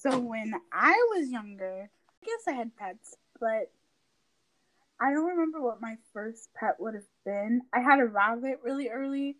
So 0.00 0.18
when 0.18 0.54
I 0.72 0.92
was 1.16 1.30
younger, 1.30 1.88
I 2.22 2.24
guess 2.24 2.46
I 2.46 2.52
had 2.52 2.76
pets, 2.76 3.16
but 3.40 3.70
I 5.00 5.12
don't 5.12 5.26
remember 5.26 5.60
what 5.60 5.80
my 5.80 5.96
first 6.12 6.48
pet 6.54 6.76
would 6.78 6.94
have 6.94 7.08
been. 7.24 7.62
I 7.72 7.80
had 7.80 8.00
a 8.00 8.06
rabbit 8.06 8.60
really 8.62 8.88
early, 8.88 9.36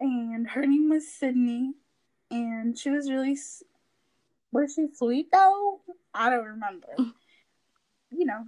and 0.00 0.48
her 0.48 0.66
name 0.66 0.90
was 0.90 1.10
Sydney, 1.10 1.72
and 2.30 2.78
she 2.78 2.90
was 2.90 3.10
really. 3.10 3.36
Was 4.52 4.74
she 4.74 4.86
sweet 4.94 5.32
though? 5.32 5.80
I 6.12 6.30
don't 6.30 6.44
remember. 6.44 6.88
you 8.10 8.24
know, 8.24 8.44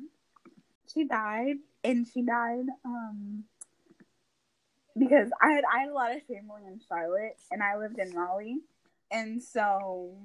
she 0.93 1.05
died, 1.05 1.57
and 1.83 2.07
she 2.07 2.23
died 2.23 2.67
um 2.85 3.45
because 4.99 5.31
I 5.43 5.51
had 5.51 5.65
I 5.65 5.81
had 5.81 5.89
a 5.89 5.95
lot 5.95 6.15
of 6.15 6.23
family 6.23 6.63
in 6.67 6.81
Charlotte, 6.89 7.37
and 7.51 7.63
I 7.63 7.77
lived 7.77 7.99
in 7.99 8.15
Raleigh, 8.15 8.61
and 9.11 9.43
so 9.43 10.17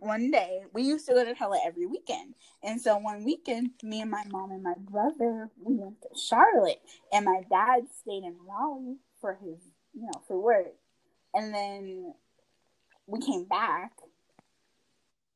one 0.00 0.30
day 0.30 0.62
we 0.72 0.82
used 0.82 1.06
to 1.06 1.12
go 1.12 1.24
to 1.24 1.34
Charlotte 1.34 1.60
every 1.64 1.86
weekend, 1.86 2.34
and 2.62 2.80
so 2.80 2.98
one 2.98 3.24
weekend, 3.24 3.70
me 3.82 4.00
and 4.00 4.10
my 4.10 4.24
mom 4.30 4.50
and 4.50 4.62
my 4.62 4.74
brother 4.78 5.50
we 5.62 5.74
went 5.76 6.00
to 6.02 6.08
Charlotte, 6.18 6.80
and 7.12 7.24
my 7.24 7.42
dad 7.48 7.84
stayed 8.00 8.24
in 8.24 8.36
Raleigh 8.46 8.98
for 9.20 9.38
his 9.42 9.58
you 9.94 10.02
know 10.02 10.22
for 10.26 10.40
work, 10.40 10.74
and 11.34 11.54
then 11.54 12.14
we 13.06 13.20
came 13.20 13.44
back, 13.44 13.92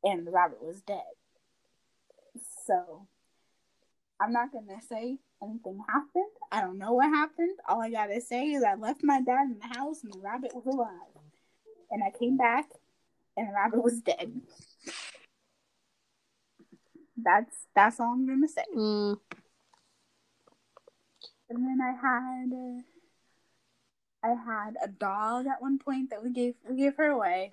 and 0.02 0.26
the 0.26 0.30
rabbit 0.30 0.62
was 0.62 0.80
dead. 0.82 1.02
So 2.66 3.06
I'm 4.20 4.32
not 4.32 4.52
gonna 4.52 4.80
say 4.88 5.18
anything 5.42 5.78
happened. 5.88 6.30
I 6.50 6.60
don't 6.60 6.78
know 6.78 6.92
what 6.92 7.08
happened. 7.08 7.56
All 7.68 7.82
I 7.82 7.90
gotta 7.90 8.20
say 8.20 8.52
is 8.52 8.64
I 8.64 8.74
left 8.74 9.02
my 9.02 9.20
dad 9.20 9.44
in 9.50 9.58
the 9.58 9.78
house 9.78 10.02
and 10.02 10.12
the 10.12 10.18
rabbit 10.18 10.54
was 10.54 10.66
alive. 10.66 11.15
And 11.90 12.02
I 12.02 12.10
came 12.16 12.36
back 12.36 12.68
and 13.36 13.48
the 13.48 13.52
rabbit 13.52 13.82
was 13.82 14.00
dead. 14.00 14.40
That's 17.16 17.66
that's 17.74 18.00
all 18.00 18.12
I'm 18.12 18.26
gonna 18.26 18.48
say. 18.48 18.64
Mm, 18.76 19.18
And 21.48 21.64
then 21.64 21.78
I 21.80 21.92
had 21.92 22.52
uh, 22.52 22.82
I 24.22 24.34
had 24.34 24.76
a 24.82 24.88
dog 24.88 25.46
at 25.46 25.62
one 25.62 25.78
point 25.78 26.10
that 26.10 26.22
we 26.22 26.30
gave 26.30 26.54
we 26.68 26.76
gave 26.76 26.96
her 26.96 27.10
away 27.10 27.52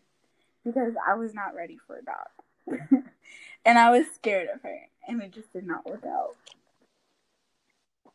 because 0.65 0.93
I 1.07 1.15
was 1.15 1.33
not 1.33 1.55
ready 1.55 1.77
for 1.85 1.97
a 1.97 2.03
dog. 2.03 2.81
and 3.65 3.77
I 3.77 3.91
was 3.91 4.07
scared 4.15 4.49
of 4.53 4.61
her 4.63 4.79
and 5.07 5.21
it 5.21 5.31
just 5.31 5.51
did 5.53 5.65
not 5.65 5.85
work 5.85 6.05
out. 6.05 6.35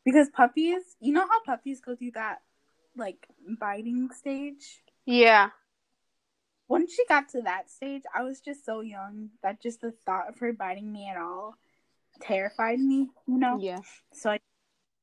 Because 0.04 0.28
puppies, 0.30 0.96
you 1.00 1.12
know 1.12 1.26
how 1.26 1.42
puppies 1.44 1.80
go 1.80 1.94
through 1.94 2.12
that 2.12 2.42
like 2.96 3.26
biting 3.60 4.10
stage? 4.10 4.82
yeah. 5.06 5.50
Once 6.68 6.92
she 6.94 7.04
got 7.06 7.28
to 7.30 7.42
that 7.42 7.70
stage, 7.70 8.02
I 8.14 8.22
was 8.22 8.40
just 8.40 8.64
so 8.64 8.80
young 8.80 9.30
that 9.42 9.62
just 9.62 9.80
the 9.80 9.92
thought 10.04 10.28
of 10.28 10.38
her 10.38 10.52
biting 10.52 10.92
me 10.92 11.08
at 11.08 11.16
all 11.16 11.54
terrified 12.20 12.78
me, 12.78 13.08
you 13.26 13.38
know? 13.38 13.58
Yeah. 13.60 13.80
So 14.12 14.30
I 14.30 14.40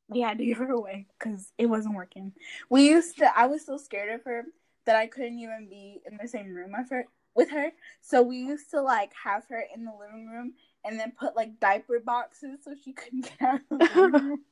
we 0.07 0.21
had 0.21 0.37
to 0.37 0.45
give 0.45 0.57
her 0.57 0.71
away 0.71 1.07
because 1.17 1.51
it 1.57 1.65
wasn't 1.65 1.95
working. 1.95 2.33
We 2.69 2.89
used 2.89 3.17
to. 3.17 3.37
I 3.37 3.47
was 3.47 3.65
so 3.65 3.77
scared 3.77 4.13
of 4.13 4.23
her 4.25 4.43
that 4.85 4.95
I 4.95 5.07
couldn't 5.07 5.39
even 5.39 5.67
be 5.69 6.01
in 6.05 6.17
the 6.21 6.27
same 6.27 6.53
room 6.53 6.73
with 6.77 6.89
her. 6.91 7.05
With 7.35 7.49
her, 7.51 7.71
so 7.99 8.21
we 8.21 8.37
used 8.37 8.71
to 8.71 8.81
like 8.81 9.11
have 9.21 9.43
her 9.49 9.61
in 9.75 9.83
the 9.83 9.91
living 9.91 10.29
room 10.29 10.53
and 10.85 10.97
then 10.97 11.11
put 11.19 11.35
like 11.35 11.59
diaper 11.59 11.99
boxes 11.99 12.59
so 12.63 12.73
she 12.81 12.93
couldn't 12.93 13.29
get 13.39 13.49
out 13.49 13.59
of 13.69 13.79
the 13.79 14.01
living 14.01 14.29
room, 14.29 14.43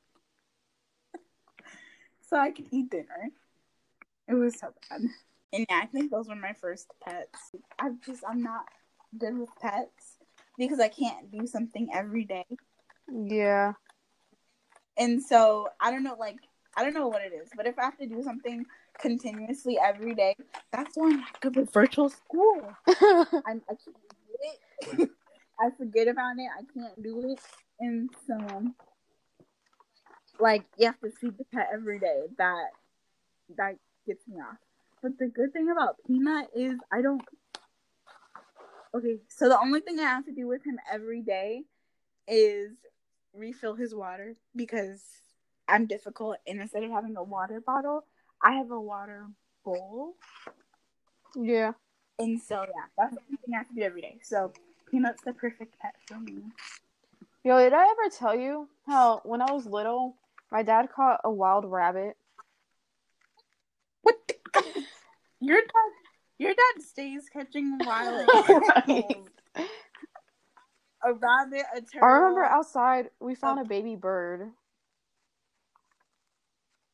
so 2.29 2.35
I 2.35 2.51
could 2.51 2.67
eat 2.71 2.89
dinner. 2.89 3.29
It 4.27 4.33
was 4.33 4.59
so 4.59 4.73
bad. 4.89 5.03
And 5.53 5.67
yeah, 5.69 5.81
I 5.83 5.85
think 5.85 6.09
those 6.09 6.27
were 6.27 6.35
my 6.35 6.53
first 6.53 6.87
pets. 7.05 7.51
I'm 7.79 7.99
just 8.03 8.23
I'm 8.27 8.41
not 8.41 8.65
good 9.17 9.37
with 9.37 9.49
pets 9.61 10.17
because 10.57 10.79
I 10.79 10.87
can't 10.87 11.31
do 11.31 11.45
something 11.45 11.89
every 11.93 12.25
day. 12.25 12.45
Yeah. 13.07 13.73
And 14.97 15.21
so 15.21 15.69
I 15.79 15.91
don't 15.91 16.03
know, 16.03 16.15
like 16.19 16.37
I 16.75 16.83
don't 16.83 16.95
know 16.95 17.07
what 17.07 17.21
it 17.21 17.33
is, 17.33 17.49
but 17.55 17.67
if 17.67 17.77
I 17.77 17.83
have 17.83 17.97
to 17.99 18.07
do 18.07 18.23
something 18.23 18.65
continuously 18.99 19.77
every 19.83 20.15
day, 20.15 20.35
that's 20.71 20.95
why 20.95 21.09
I'm 21.09 21.17
not 21.17 21.39
good 21.39 21.55
with 21.55 21.71
virtual 21.71 22.09
school. 22.09 22.73
I'm, 22.87 23.61
I 23.69 23.75
can't 23.75 23.95
do 24.09 24.97
it. 25.01 25.09
I 25.59 25.69
forget 25.77 26.07
about 26.07 26.35
it. 26.37 26.49
I 26.57 26.63
can't 26.73 27.03
do 27.03 27.29
it, 27.29 27.39
and 27.79 28.09
so 28.25 28.73
like 30.39 30.65
you 30.77 30.87
have 30.87 30.99
to 31.01 31.11
feed 31.11 31.37
the 31.37 31.45
pet 31.53 31.69
every 31.71 31.99
day. 31.99 32.23
That 32.39 32.69
that 33.57 33.75
gets 34.07 34.27
me 34.27 34.37
off. 34.37 34.57
But 35.03 35.19
the 35.19 35.27
good 35.27 35.53
thing 35.53 35.69
about 35.69 35.97
Peanut 36.07 36.47
is 36.55 36.79
I 36.91 37.03
don't. 37.03 37.21
Okay, 38.95 39.17
so 39.27 39.49
the 39.49 39.59
only 39.59 39.81
thing 39.81 39.99
I 39.99 40.03
have 40.03 40.25
to 40.25 40.33
do 40.33 40.47
with 40.47 40.65
him 40.65 40.79
every 40.91 41.21
day 41.21 41.63
is 42.27 42.71
refill 43.33 43.75
his 43.75 43.93
water 43.93 44.35
because 44.55 45.03
I'm 45.67 45.85
difficult, 45.85 46.37
and 46.47 46.59
instead 46.59 46.83
of 46.83 46.91
having 46.91 47.17
a 47.17 47.23
water 47.23 47.61
bottle, 47.61 48.05
I 48.41 48.53
have 48.53 48.71
a 48.71 48.79
water 48.79 49.27
bowl 49.63 50.15
yeah. 51.35 51.73
And 52.19 52.39
so 52.41 52.61
yeah, 52.61 52.85
that's 52.97 53.15
something 53.15 53.53
I 53.53 53.57
have 53.57 53.67
to 53.69 53.75
do 53.75 53.81
every 53.81 54.01
day. 54.01 54.19
So 54.21 54.53
peanut's 54.89 55.23
the 55.23 55.33
perfect 55.33 55.79
pet 55.79 55.95
for 56.07 56.19
me. 56.19 56.43
Yo, 57.43 57.57
did 57.57 57.73
I 57.73 57.83
ever 57.83 58.15
tell 58.15 58.35
you 58.35 58.69
how 58.87 59.21
when 59.23 59.41
I 59.41 59.51
was 59.51 59.65
little, 59.65 60.15
my 60.51 60.63
dad 60.63 60.89
caught 60.95 61.21
a 61.23 61.31
wild 61.31 61.65
rabbit? 61.65 62.15
What? 64.03 64.15
The- 64.27 64.85
your 65.43 65.57
dad, 65.61 65.91
your 66.37 66.53
dad 66.53 66.81
stays 66.81 67.29
catching 67.31 67.77
wild 67.79 68.27
Right. 68.49 69.17
A 71.05 71.13
rabbit, 71.13 71.65
a 71.75 71.81
turtle. 71.81 72.01
I 72.01 72.11
remember 72.11 72.43
outside 72.45 73.09
we 73.19 73.35
found 73.35 73.59
a 73.59 73.65
baby 73.65 73.95
bird. 73.95 74.49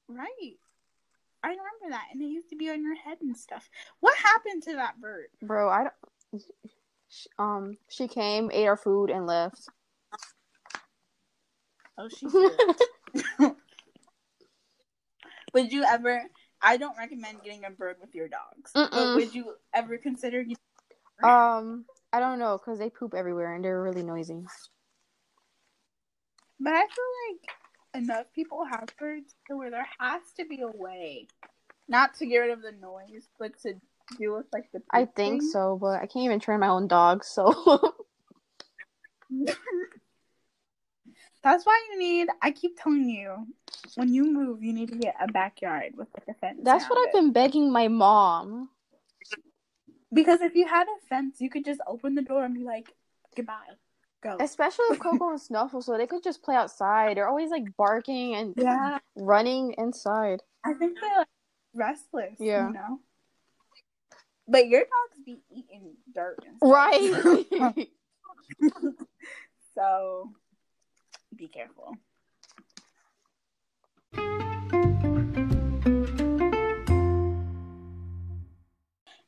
Right. 0.08 0.58
I 1.44 1.48
remember 1.50 1.90
that, 1.90 2.08
and 2.12 2.22
it 2.22 2.26
used 2.26 2.50
to 2.50 2.56
be 2.56 2.70
on 2.70 2.84
your 2.84 2.96
head 2.96 3.20
and 3.22 3.38
stuff. 3.38 3.70
What 4.00 4.18
happened 4.18 4.64
to 4.64 4.74
that 4.74 5.00
bird? 5.00 5.28
Bro, 5.42 5.70
I 5.70 5.84
don't. 5.84 6.44
Um, 7.38 7.78
she 7.88 8.08
came, 8.08 8.50
ate 8.52 8.66
our 8.68 8.76
food, 8.76 9.10
and 9.10 9.26
left. 9.26 9.70
Oh, 11.98 12.10
she. 12.10 12.28
would 15.54 15.72
you 15.72 15.84
ever? 15.84 16.24
I 16.62 16.78
don't 16.78 16.98
recommend 16.98 17.44
getting 17.44 17.66
a 17.66 17.70
bird 17.70 17.98
with 18.02 18.14
your 18.14 18.28
dogs, 18.28 18.72
but 18.74 18.92
Mm-mm. 18.92 19.16
would 19.16 19.34
you 19.34 19.54
ever 19.74 19.98
consider? 19.98 20.44
Getting, 20.44 20.58
um, 21.24 21.86
I 22.12 22.20
don't 22.20 22.40
know, 22.40 22.58
cause 22.58 22.80
they 22.80 22.90
poop 22.90 23.14
everywhere 23.14 23.56
and 23.56 23.64
they're 23.64 23.82
really 23.82 24.04
noisy. 24.04 24.44
but 26.60 26.74
I 26.74 26.82
feel 26.82 27.06
like 27.30 28.04
enough 28.04 28.26
people 28.34 28.66
have 28.66 28.88
birds 28.98 29.36
to 29.48 29.58
where 29.58 29.72
there 29.72 29.88
has 30.00 30.22
to 30.38 30.46
be 30.46 30.62
a 30.62 30.68
way, 30.68 31.28
not 31.88 32.16
to 32.16 32.26
get 32.26 32.38
rid 32.40 32.52
of 32.52 32.62
the 32.62 32.74
noise, 32.74 33.28
but 33.40 33.58
to 33.62 33.76
deal 34.18 34.36
with 34.36 34.48
like 34.52 34.70
the. 34.74 34.82
I 34.92 35.06
think 35.06 35.42
thing. 35.42 35.52
so, 35.52 35.78
but 35.80 36.02
I 36.02 36.06
can't 36.08 36.26
even 36.26 36.40
train 36.40 36.60
my 36.60 36.68
own 36.68 36.88
dog, 36.88 37.24
so. 37.24 37.94
That's 41.44 41.66
why 41.66 41.80
you 41.92 42.00
need. 42.00 42.28
I 42.42 42.52
keep 42.52 42.82
telling 42.82 43.10
you, 43.10 43.48
when 43.96 44.14
you 44.14 44.26
move, 44.26 44.62
you 44.62 44.74
need 44.74 44.90
to 44.90 44.98
get 44.98 45.16
a 45.20 45.32
backyard 45.32 45.94
with 45.96 46.08
like 46.14 46.28
a 46.28 46.34
fence. 46.40 46.60
That's 46.64 46.90
what 46.90 47.00
I've 47.00 47.14
it. 47.14 47.18
been 47.18 47.32
begging 47.32 47.72
my 47.72 47.88
mom. 47.88 48.70
Because 50.12 50.42
if 50.42 50.56
you 50.56 50.68
had 50.68 50.84
a 50.88 51.08
fence, 51.08 51.40
you 51.40 51.50
could 51.50 51.64
just 51.64 51.80
open 51.88 52.16
the 52.16 52.22
door 52.22 52.44
and 52.44 52.54
be 52.54 52.64
like, 52.64 52.94
"Goodbye, 53.36 53.78
go." 54.22 54.38
Especially 54.40 54.86
with 54.90 55.00
Coco 55.00 55.30
and 55.30 55.40
Snuffle, 55.40 55.82
so 55.82 55.98
they 55.98 56.08
could 56.08 56.24
just 56.24 56.44
play 56.44 56.56
outside. 56.56 57.16
They're 57.16 57.30
always 57.30 57.52
like 57.52 57.76
barking 57.78 58.36
and 58.36 58.54
Yeah, 58.58 58.98
running 59.16 59.76
inside. 59.78 60.42
I 60.66 60.74
think 60.74 60.98
they're 61.00 61.20
like 61.20 61.28
restless. 61.74 62.36
Yeah. 62.40 62.68
you 62.68 62.74
know. 62.74 63.00
But 64.48 64.68
your 64.68 64.82
dogs 64.82 65.24
be 65.24 65.42
eating 65.52 65.94
dirt, 66.14 66.44
and 66.46 66.58
stuff. 66.58 66.70
Right. 66.70 67.78
so 69.76 70.34
be 71.36 71.48
careful. 71.48 71.96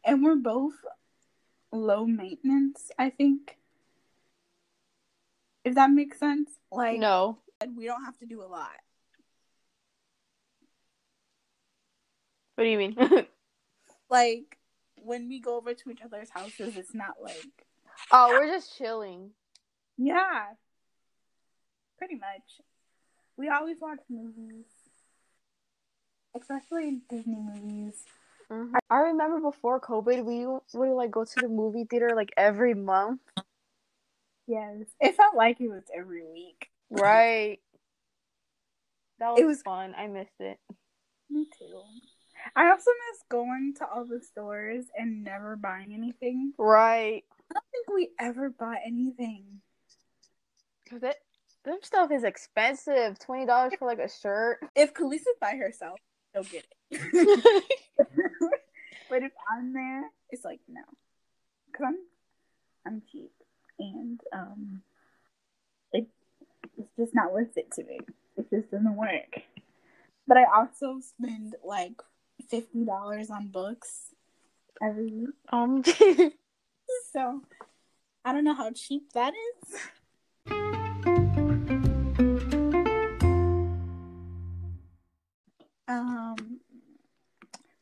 And 0.03 0.23
we're 0.23 0.35
both 0.35 0.73
low 1.71 2.05
maintenance, 2.05 2.91
I 2.97 3.09
think. 3.09 3.57
If 5.63 5.75
that 5.75 5.91
makes 5.91 6.19
sense. 6.19 6.49
Like 6.71 6.99
no. 6.99 7.37
we 7.75 7.85
don't 7.85 8.03
have 8.03 8.17
to 8.19 8.25
do 8.25 8.41
a 8.41 8.45
lot. 8.45 8.69
What 12.55 12.65
do 12.65 12.69
you 12.69 12.77
mean? 12.77 12.95
Like 14.11 14.57
when 14.97 15.29
we 15.29 15.39
go 15.39 15.55
over 15.55 15.73
to 15.73 15.89
each 15.89 16.01
other's 16.01 16.29
houses, 16.29 16.75
it's 16.75 16.93
not 16.93 17.15
like 17.23 17.65
oh, 18.11 18.27
we're 18.31 18.47
just 18.47 18.77
chilling. 18.77 19.31
Yeah. 19.97 20.47
Pretty 22.01 22.15
much. 22.15 22.61
We 23.37 23.47
always 23.49 23.77
watch 23.79 23.99
movies. 24.09 24.65
Especially 26.35 27.01
Disney 27.11 27.35
movies. 27.35 28.03
Mhm. 28.49 28.73
I 28.89 28.95
remember 29.01 29.39
before 29.39 29.79
COVID, 29.79 30.25
we 30.25 30.47
would 30.47 30.95
like 30.95 31.11
go 31.11 31.25
to 31.25 31.35
the 31.41 31.47
movie 31.47 31.83
theater 31.87 32.15
like 32.15 32.33
every 32.35 32.73
month. 32.73 33.21
Yes. 34.47 34.87
It 34.99 35.15
felt 35.15 35.35
like 35.35 35.61
it 35.61 35.69
was 35.69 35.83
every 35.95 36.25
week. 36.25 36.71
Right. 36.89 37.59
That 39.19 39.33
was, 39.33 39.39
It 39.39 39.45
was- 39.45 39.61
fun. 39.61 39.93
I 39.95 40.07
missed 40.07 40.39
it. 40.39 40.59
Me 41.29 41.45
too. 41.55 41.83
I 42.55 42.71
also 42.71 42.89
miss 43.11 43.21
going 43.29 43.75
to 43.75 43.87
all 43.87 44.05
the 44.05 44.21
stores 44.21 44.85
and 44.97 45.23
never 45.23 45.55
buying 45.55 45.93
anything. 45.93 46.55
Right. 46.57 47.23
I 47.51 47.53
don't 47.53 47.65
think 47.71 47.89
we 47.89 48.09
ever 48.17 48.49
bought 48.49 48.79
anything. 48.83 49.61
Cause 50.89 51.03
it, 51.03 51.23
them 51.63 51.79
stuff 51.81 52.11
is 52.11 52.23
expensive. 52.23 53.19
Twenty 53.19 53.45
dollars 53.45 53.73
for 53.77 53.87
like 53.87 53.99
a 53.99 54.09
shirt. 54.09 54.59
If 54.75 54.93
Khaleesi's 54.93 55.25
by 55.39 55.55
herself, 55.55 55.99
she'll 56.33 56.43
get 56.43 56.65
it. 56.89 57.63
but 59.09 59.23
if 59.23 59.31
I'm 59.49 59.73
there, 59.73 60.03
it's 60.29 60.43
like 60.43 60.59
no, 60.67 60.81
because 61.67 61.85
I'm 61.87 61.97
I'm 62.85 63.01
cheap, 63.11 63.31
and 63.79 64.19
um, 64.33 64.81
it 65.93 66.07
it's 66.77 66.89
just 66.97 67.15
not 67.15 67.33
worth 67.33 67.57
it 67.57 67.71
to 67.73 67.83
me. 67.83 67.99
It 68.37 68.49
just 68.49 68.71
doesn't 68.71 68.95
work. 68.95 69.41
But 70.27 70.37
I 70.37 70.45
also 70.55 70.99
spend 71.01 71.55
like 71.63 72.01
fifty 72.49 72.85
dollars 72.85 73.29
on 73.29 73.47
books 73.47 74.13
every 74.81 75.11
week, 75.11 75.29
um. 75.51 75.83
so 77.13 77.41
I 78.25 78.33
don't 78.33 78.43
know 78.43 78.53
how 78.53 78.71
cheap 78.71 79.13
that 79.13 79.33
is. 79.33 79.75
Um, 85.91 86.59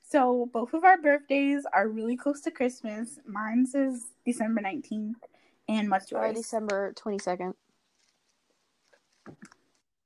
so 0.01 0.49
both 0.51 0.73
of 0.73 0.83
our 0.83 0.97
birthdays 0.97 1.63
are 1.71 1.87
really 1.87 2.17
close 2.17 2.41
to 2.41 2.51
Christmas. 2.51 3.19
Mine's 3.27 3.75
is 3.75 4.07
December 4.25 4.61
nineteenth, 4.61 5.17
and 5.67 5.91
what's 5.91 6.11
Or 6.11 6.25
yours? 6.25 6.37
December 6.37 6.93
twenty 6.95 7.19
second. 7.19 7.53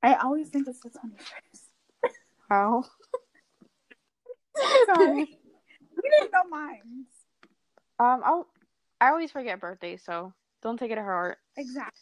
I 0.02 0.14
always 0.16 0.50
think 0.50 0.68
it's 0.68 0.80
the 0.80 0.90
twenty 0.90 1.16
first. 1.16 1.70
How? 2.50 2.84
Sorry, 4.86 5.20
you 6.02 6.10
didn't 6.18 6.32
know 6.32 6.44
mine. 6.50 7.06
Um. 7.98 8.22
I 8.24 8.42
I 9.00 9.08
always 9.10 9.30
forget 9.30 9.60
birthdays, 9.60 10.02
so 10.04 10.32
don't 10.62 10.78
take 10.78 10.90
it 10.90 10.96
to 10.96 11.02
heart. 11.02 11.38
Exactly. 11.56 12.00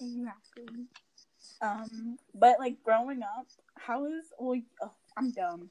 Exactly. 0.00 0.86
Um, 1.62 2.18
but 2.34 2.58
like 2.58 2.82
growing 2.82 3.22
up, 3.22 3.46
how 3.76 4.06
is 4.06 4.26
well? 4.38 4.60
Oh, 4.82 4.90
I'm 5.16 5.30
dumb. 5.30 5.70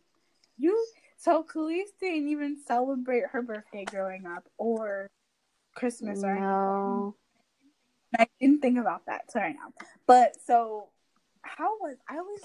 You 0.57 0.85
so 1.17 1.43
Kelis 1.43 1.89
didn't 1.99 2.29
even 2.29 2.57
celebrate 2.65 3.23
her 3.31 3.41
birthday 3.41 3.85
growing 3.85 4.25
up 4.25 4.47
or 4.57 5.09
Christmas 5.75 6.23
or 6.23 6.31
anything. 6.31 7.13
I 8.17 8.27
didn't 8.39 8.61
think 8.61 8.79
about 8.79 9.05
that. 9.07 9.31
Sorry 9.31 9.53
now. 9.53 9.73
But 10.07 10.35
so 10.45 10.89
how 11.41 11.77
was 11.79 11.97
I 12.09 12.17
always 12.17 12.41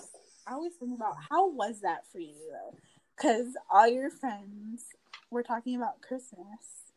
I 0.46 0.52
always 0.52 0.74
think 0.74 0.94
about 0.94 1.14
how 1.28 1.50
was 1.50 1.80
that 1.80 2.06
for 2.10 2.18
you 2.18 2.34
though? 2.50 2.76
Cause 3.16 3.54
all 3.70 3.86
your 3.86 4.10
friends 4.10 4.84
were 5.30 5.42
talking 5.42 5.76
about 5.76 6.00
Christmas 6.00 6.92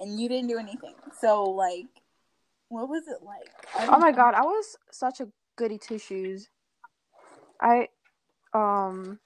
and 0.00 0.20
you 0.20 0.28
didn't 0.28 0.48
do 0.48 0.58
anything. 0.58 0.94
So 1.20 1.44
like 1.44 1.86
what 2.68 2.88
was 2.88 3.06
it 3.08 3.22
like? 3.22 3.50
Oh 3.88 3.98
my 3.98 4.10
know. 4.10 4.16
god, 4.16 4.34
I 4.34 4.42
was 4.42 4.76
such 4.90 5.20
a 5.20 5.28
goody 5.56 5.78
two 5.78 5.98
shoes. 5.98 6.48
I 7.60 7.88
um 8.54 9.18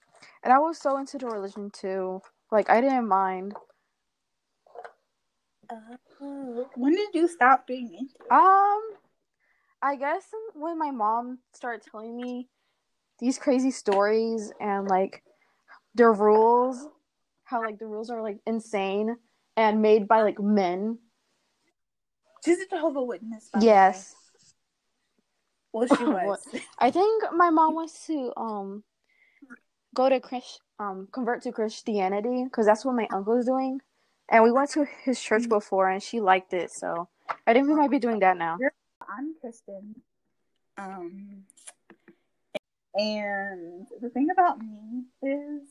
and 0.43 0.53
I 0.53 0.59
was 0.59 0.79
so 0.79 0.97
into 0.99 1.19
the 1.19 1.27
religion 1.27 1.71
too. 1.71 2.21
Like 2.51 2.71
I 2.71 2.81
didn't 2.81 3.09
mind. 3.09 3.55
Oh, 6.21 6.67
when 6.77 6.95
did 6.95 7.09
you 7.13 7.29
stop 7.29 7.67
being 7.67 7.93
into? 7.95 8.35
Um 8.35 8.81
I 9.81 9.97
guess 9.97 10.25
when 10.55 10.79
my 10.79 10.91
mom 10.91 11.39
started 11.55 11.83
telling 11.89 12.17
me 12.17 12.49
these 13.21 13.39
crazy 13.39 13.71
stories 13.71 14.53
and 14.61 14.89
like 14.89 15.23
their 15.95 16.13
rules, 16.13 16.89
how 17.45 17.63
like 17.63 17.79
the 17.79 17.87
rules 17.87 18.11
are 18.11 18.23
like 18.23 18.39
insane 18.47 19.17
and 19.57 19.83
made 19.83 20.09
by 20.09 20.23
like 20.23 20.41
men. 20.41 20.99
She's 22.45 22.61
a 22.61 22.67
Jehovah 22.67 23.03
Witness. 23.03 23.51
Yes. 23.61 24.15
Well, 25.73 25.87
she 25.87 26.05
was. 26.07 26.47
I 26.79 26.91
think 26.91 27.25
my 27.35 27.51
mom 27.51 27.75
wants 27.75 28.07
to 28.07 28.33
um 28.37 28.85
go 29.99 30.09
to 30.09 30.21
Chris 30.21 30.61
um 30.79 31.09
convert 31.11 31.43
to 31.43 31.51
Christianity 31.51 32.45
because 32.45 32.67
that's 32.67 32.85
what 32.85 32.95
my 32.95 33.09
uncle's 33.11 33.47
doing, 33.47 33.81
and 34.31 34.45
we 34.45 34.53
went 34.53 34.71
to 34.71 34.87
his 35.05 35.21
church 35.21 35.47
Mhm. 35.47 35.57
before 35.59 35.89
and 35.91 36.01
she 36.01 36.21
liked 36.21 36.55
it, 36.55 36.71
so 36.71 37.09
I 37.47 37.53
think 37.53 37.67
we 37.67 37.75
might 37.75 37.91
be 37.91 37.99
doing 37.99 38.21
that 38.21 38.37
now. 38.37 38.59
I'm 39.01 39.35
Christian. 39.41 40.03
Um, 40.77 41.47
and 42.95 43.89
the 44.01 44.11
thing 44.11 44.29
about 44.31 44.61
me 44.63 45.07
is 45.23 45.67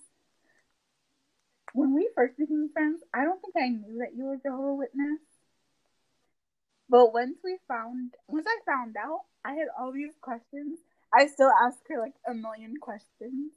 when 1.73 1.93
we 1.93 2.09
first 2.13 2.35
became 2.37 2.69
friends, 2.73 3.03
I 3.13 3.23
don't 3.23 3.41
think 3.41 3.55
I 3.55 3.69
knew 3.69 3.99
that 3.99 4.13
you 4.17 4.25
were 4.25 4.37
Jehovah's 4.37 4.79
Witness. 4.83 5.21
But 6.89 7.13
once 7.13 7.37
we 7.43 7.59
found, 7.67 8.15
once 8.27 8.47
I 8.47 8.59
found 8.65 8.95
out, 8.97 9.21
I 9.45 9.53
had 9.53 9.67
all 9.77 9.91
these 9.91 10.15
questions. 10.19 10.79
I 11.13 11.27
still 11.27 11.51
ask 11.63 11.79
her 11.87 11.99
like 11.99 12.15
a 12.25 12.33
million 12.33 12.75
questions 12.77 13.51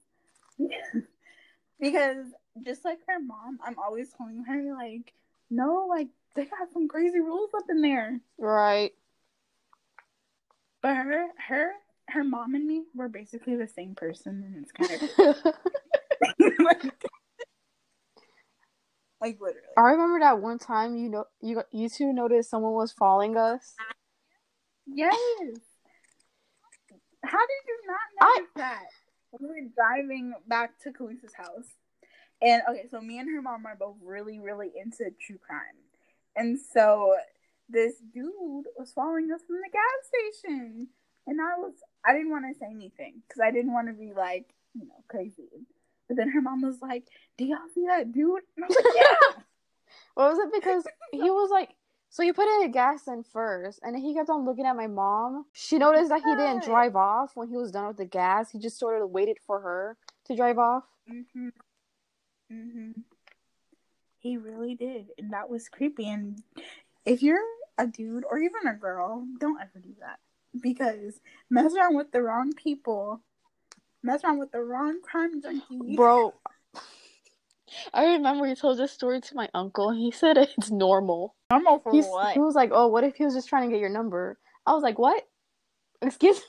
because 1.80 2.26
just 2.64 2.84
like 2.84 2.98
her 3.06 3.20
mom, 3.20 3.58
I'm 3.64 3.78
always 3.78 4.10
telling 4.10 4.44
her 4.44 4.74
like, 4.74 5.12
no, 5.50 5.86
like 5.88 6.08
they 6.34 6.44
got 6.44 6.72
some 6.72 6.88
crazy 6.88 7.20
rules 7.20 7.50
up 7.54 7.64
in 7.68 7.82
there. 7.82 8.20
Right. 8.38 8.92
But 10.82 10.96
her, 10.96 11.26
her, 11.48 11.72
her 12.08 12.24
mom 12.24 12.54
and 12.54 12.66
me 12.66 12.84
were 12.94 13.08
basically 13.08 13.56
the 13.56 13.68
same 13.68 13.94
person, 13.94 14.42
and 14.44 14.64
it's 14.64 14.72
kind 14.72 14.90
of 15.02 15.54
like, 16.58 16.82
like 19.20 19.40
literally. 19.40 19.60
I 19.76 19.82
remember 19.82 20.20
that 20.20 20.40
one 20.40 20.58
time 20.58 20.96
you 20.96 21.08
know 21.10 21.24
you 21.42 21.62
you 21.70 21.88
two 21.88 22.12
noticed 22.12 22.50
someone 22.50 22.72
was 22.72 22.92
following 22.92 23.36
us. 23.36 23.74
Yes. 24.86 25.16
How 27.22 27.38
did 27.38 27.62
you 27.68 27.80
not 27.86 28.36
notice 28.36 28.50
I... 28.56 28.60
that? 28.60 28.84
We 29.38 29.46
were 29.46 29.68
driving 29.74 30.34
back 30.46 30.78
to 30.82 30.92
Kelis's 30.92 31.34
house. 31.34 31.76
And 32.42 32.62
okay, 32.70 32.86
so 32.90 33.00
me 33.00 33.18
and 33.18 33.28
her 33.30 33.42
mom 33.42 33.66
are 33.66 33.76
both 33.76 33.96
really, 34.02 34.38
really 34.38 34.72
into 34.74 35.10
true 35.20 35.38
crime. 35.38 35.76
And 36.36 36.58
so 36.58 37.14
this 37.68 37.94
dude 38.12 38.64
was 38.78 38.92
following 38.92 39.30
us 39.32 39.42
from 39.46 39.56
the 39.56 39.70
gas 39.72 40.40
station. 40.42 40.88
And 41.26 41.40
I 41.40 41.58
was, 41.58 41.74
I 42.04 42.12
didn't 42.12 42.30
want 42.30 42.46
to 42.52 42.58
say 42.58 42.66
anything 42.70 43.22
because 43.28 43.40
I 43.44 43.50
didn't 43.50 43.72
want 43.72 43.88
to 43.88 43.94
be 43.94 44.12
like, 44.16 44.46
you 44.74 44.86
know, 44.86 45.04
crazy. 45.08 45.66
But 46.08 46.16
then 46.16 46.28
her 46.30 46.40
mom 46.40 46.62
was 46.62 46.80
like, 46.82 47.04
Do 47.38 47.44
y'all 47.44 47.58
see 47.74 47.86
that 47.86 48.12
dude? 48.12 48.40
And 48.56 48.64
I 48.64 48.68
was 48.68 48.76
like, 48.76 48.94
Yeah. 48.96 49.42
what 50.14 50.30
was 50.30 50.38
it? 50.38 50.52
Because 50.52 50.84
he 51.12 51.30
was 51.30 51.50
like, 51.50 51.70
so 52.10 52.22
he 52.22 52.32
put 52.32 52.48
in 52.48 52.64
a 52.64 52.68
gas 52.68 53.06
in 53.06 53.22
first, 53.22 53.80
and 53.82 53.94
then 53.94 54.02
he 54.02 54.14
kept 54.14 54.28
on 54.28 54.44
looking 54.44 54.66
at 54.66 54.76
my 54.76 54.88
mom. 54.88 55.46
She 55.52 55.78
noticed 55.78 56.10
that 56.10 56.22
he 56.22 56.34
didn't 56.34 56.64
drive 56.64 56.96
off 56.96 57.36
when 57.36 57.48
he 57.48 57.56
was 57.56 57.70
done 57.70 57.86
with 57.86 57.96
the 57.96 58.04
gas. 58.04 58.50
He 58.50 58.58
just 58.58 58.78
sort 58.78 59.00
of 59.00 59.10
waited 59.10 59.38
for 59.46 59.60
her 59.60 59.96
to 60.26 60.36
drive 60.36 60.58
off. 60.58 60.84
Mhm. 61.08 61.52
Mhm. 62.50 63.04
He 64.18 64.36
really 64.36 64.74
did, 64.74 65.12
and 65.18 65.32
that 65.32 65.48
was 65.48 65.68
creepy. 65.68 66.08
And 66.08 66.42
if 67.06 67.22
you're 67.22 67.40
a 67.78 67.86
dude 67.86 68.24
or 68.28 68.38
even 68.38 68.66
a 68.66 68.74
girl, 68.74 69.26
don't 69.38 69.60
ever 69.60 69.78
do 69.78 69.94
that 70.00 70.18
because 70.60 71.20
mess 71.48 71.74
around 71.74 71.94
with 71.94 72.10
the 72.12 72.22
wrong 72.22 72.52
people, 72.52 73.22
mess 74.02 74.24
around 74.24 74.38
with 74.38 74.52
the 74.52 74.60
wrong 74.60 75.00
crime 75.00 75.40
junkies, 75.40 75.96
bro. 75.96 76.34
I 77.94 78.04
remember 78.14 78.46
he 78.46 78.54
told 78.54 78.78
this 78.78 78.92
story 78.92 79.20
to 79.20 79.34
my 79.36 79.48
uncle. 79.54 79.90
He 79.92 80.10
said 80.10 80.36
it's 80.58 80.70
normal. 80.70 81.34
Normal 81.50 81.80
for 81.80 81.92
He's, 81.92 82.06
what? 82.06 82.34
He 82.34 82.40
was 82.40 82.54
like, 82.54 82.70
"Oh, 82.72 82.88
what 82.88 83.04
if 83.04 83.14
he 83.16 83.24
was 83.24 83.34
just 83.34 83.48
trying 83.48 83.68
to 83.68 83.72
get 83.74 83.80
your 83.80 83.90
number?" 83.90 84.38
I 84.66 84.72
was 84.72 84.82
like, 84.82 84.98
"What? 84.98 85.22
Excuse?" 86.02 86.40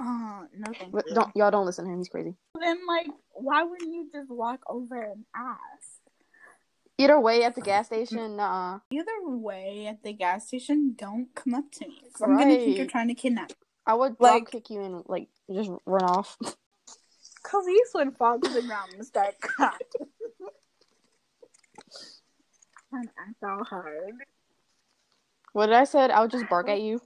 Oh, 0.00 0.46
no 0.56 0.72
thank 0.78 0.92
But 0.92 1.04
you. 1.08 1.14
don't 1.14 1.30
y'all 1.34 1.50
don't 1.50 1.66
listen 1.66 1.84
to 1.86 1.90
him. 1.90 1.98
He's 1.98 2.08
crazy. 2.08 2.34
Then, 2.60 2.78
like, 2.86 3.06
why 3.30 3.62
wouldn't 3.62 3.92
you 3.92 4.08
just 4.12 4.30
walk 4.30 4.60
over 4.68 5.00
and 5.00 5.24
ask? 5.34 5.98
Either 6.98 7.18
way, 7.18 7.42
at 7.42 7.54
the 7.54 7.62
gas 7.62 7.86
station, 7.92 8.38
uh, 8.38 8.78
Either 8.90 9.12
way, 9.24 9.86
at 9.86 10.02
the 10.02 10.12
gas 10.12 10.46
station, 10.48 10.94
don't 10.96 11.34
come 11.34 11.54
up 11.54 11.70
to 11.72 11.88
me. 11.88 12.00
'cause 12.12 12.22
I'm 12.22 12.36
gonna 12.36 12.54
think 12.56 12.76
you're 12.76 12.86
trying 12.86 13.08
to 13.08 13.14
kidnap. 13.14 13.48
me. 13.48 13.54
I 13.86 13.94
would 13.94 14.16
Like- 14.20 14.50
kick 14.50 14.70
you 14.70 14.80
and 14.82 15.02
like 15.08 15.28
just 15.52 15.70
run 15.86 16.04
off. 16.04 16.36
Kelis 17.44 17.94
would 17.94 18.16
fall 18.16 18.38
to 18.38 18.48
the 18.48 18.62
ground 18.62 18.92
and 18.94 19.04
start 19.06 19.40
crying. 19.40 19.78
and 22.92 23.08
act 23.18 23.42
all 23.42 23.64
hard. 23.64 24.12
what 25.52 25.66
did 25.66 25.74
I 25.74 25.84
said? 25.84 26.10
I 26.10 26.20
would 26.20 26.30
just 26.30 26.48
bark 26.48 26.68
at 26.68 26.80
you. 26.80 27.00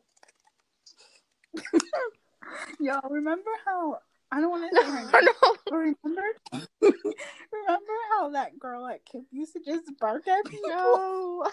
Yo, 2.81 2.99
remember 3.09 3.51
how 3.64 3.99
I 4.31 4.40
don't 4.40 4.51
want 4.51 4.70
to 4.70 4.77
say 4.83 4.87
her 4.87 5.01
name, 5.01 5.11
no. 5.42 5.57
but 5.64 5.75
remember, 5.75 6.22
remember 6.81 7.92
how 8.11 8.31
that 8.31 8.59
girl 8.59 8.87
at 8.87 9.05
KIPP 9.07 9.25
used 9.31 9.53
to 9.55 9.61
just 9.61 9.90
bark 10.01 10.27
at 10.29 10.44
people? 10.44 10.70
No. 10.70 11.46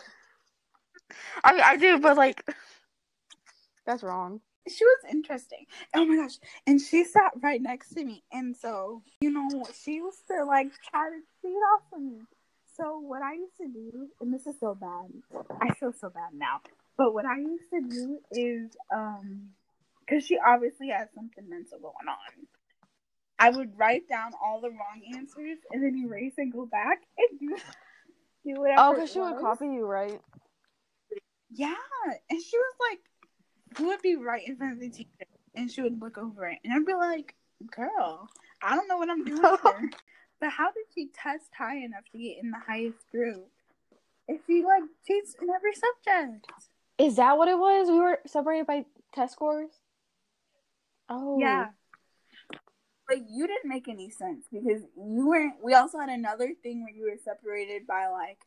I 1.44 1.62
I 1.62 1.78
do, 1.78 2.00
but 2.00 2.18
like, 2.18 2.44
that's 3.86 4.04
wrong. 4.04 4.42
She 4.68 4.86
was 4.86 5.12
interesting. 5.12 5.66
Oh 5.94 6.06
my 6.06 6.16
gosh! 6.16 6.38
And 6.66 6.80
she 6.80 7.04
sat 7.04 7.32
right 7.42 7.62
next 7.62 7.90
to 7.96 8.04
me, 8.04 8.24
and 8.32 8.56
so 8.56 9.02
you 9.22 9.32
know, 9.32 9.66
she 9.84 9.96
used 9.96 10.26
to 10.28 10.46
like 10.46 10.72
try 10.90 11.10
to 11.10 11.20
cheat 11.42 11.58
off 11.76 11.82
of 11.94 12.02
me. 12.02 12.22
So 12.76 13.00
what 13.00 13.22
I 13.22 13.34
used 13.34 13.58
to 13.58 13.68
do, 13.68 14.08
and 14.22 14.34
this 14.34 14.48
is 14.48 14.56
so 14.60 14.74
bad, 14.74 15.46
I 15.62 15.74
feel 15.76 15.94
so 15.94 16.10
bad 16.10 16.34
now. 16.34 16.62
But 16.98 17.14
what 17.14 17.26
I 17.26 17.38
used 17.38 17.70
to 17.72 17.82
do 17.82 18.20
is, 18.32 18.72
um, 18.94 19.50
because 20.00 20.26
she 20.26 20.38
obviously 20.38 20.90
has 20.90 21.08
something 21.14 21.50
mental 21.50 21.80
going 21.80 22.08
on. 22.08 22.48
I 23.40 23.50
would 23.50 23.78
write 23.78 24.08
down 24.08 24.32
all 24.44 24.62
the 24.62 24.70
wrong 24.70 25.02
answers 25.16 25.58
and 25.72 25.84
then 25.84 26.02
erase 26.06 26.36
and 26.38 26.52
go 26.52 26.66
back 26.66 27.00
and 27.18 27.40
do, 27.40 27.56
do 28.46 28.62
whatever. 28.62 28.82
Oh, 28.82 28.94
because 28.94 29.12
she 29.12 29.20
would 29.20 29.40
copy 29.40 29.66
you, 29.66 29.86
right? 29.86 30.20
Yeah, 31.52 31.76
and 32.30 32.42
she 32.42 32.58
was 32.58 32.76
like, 32.90 33.00
we 33.80 33.86
would 33.86 34.02
be 34.02 34.16
right 34.16 34.48
in 34.48 34.56
front 34.58 34.74
of 34.74 34.80
the 34.80 34.90
teacher, 34.90 35.10
and 35.56 35.70
she 35.72 35.82
would 35.82 36.02
look 36.02 36.18
over 36.18 36.48
it, 36.48 36.60
and 36.64 36.74
I'd 36.74 36.86
be 36.86 36.94
like, 36.94 37.36
"Girl, 37.76 38.30
I 38.62 38.76
don't 38.76 38.88
know 38.88 38.98
what 38.98 39.10
I'm 39.10 39.24
doing 39.24 39.42
here, 39.64 39.90
but 40.40 40.50
how 40.50 40.72
did 40.72 40.86
she 40.94 41.08
test 41.14 41.50
high 41.58 41.78
enough 41.78 42.04
to 42.12 42.18
get 42.18 42.38
in 42.42 42.52
the 42.52 42.60
highest 42.66 43.10
group 43.12 43.48
if 44.28 44.42
she 44.48 44.64
like 44.64 44.84
cheats 45.08 45.36
in 45.42 45.50
every 45.50 45.74
subject?" 45.74 46.48
Is 46.98 47.16
that 47.16 47.38
what 47.38 47.48
it 47.48 47.58
was? 47.58 47.90
We 47.90 48.00
were 48.00 48.20
separated 48.28 48.68
by 48.68 48.86
test 49.14 49.34
scores. 49.34 49.72
Oh, 51.10 51.40
Yeah. 51.40 51.68
But 53.08 53.18
you 53.30 53.48
didn't 53.48 53.68
make 53.70 53.90
any 53.90 54.10
sense 54.10 54.46
because 54.52 54.84
you 54.96 55.28
weren't. 55.28 55.56
We 55.62 55.74
also 55.74 56.00
had 56.00 56.10
another 56.10 56.54
thing 56.62 56.84
where 56.84 56.94
you 56.94 57.04
were 57.12 57.18
separated 57.22 57.86
by 57.86 58.08
like 58.08 58.40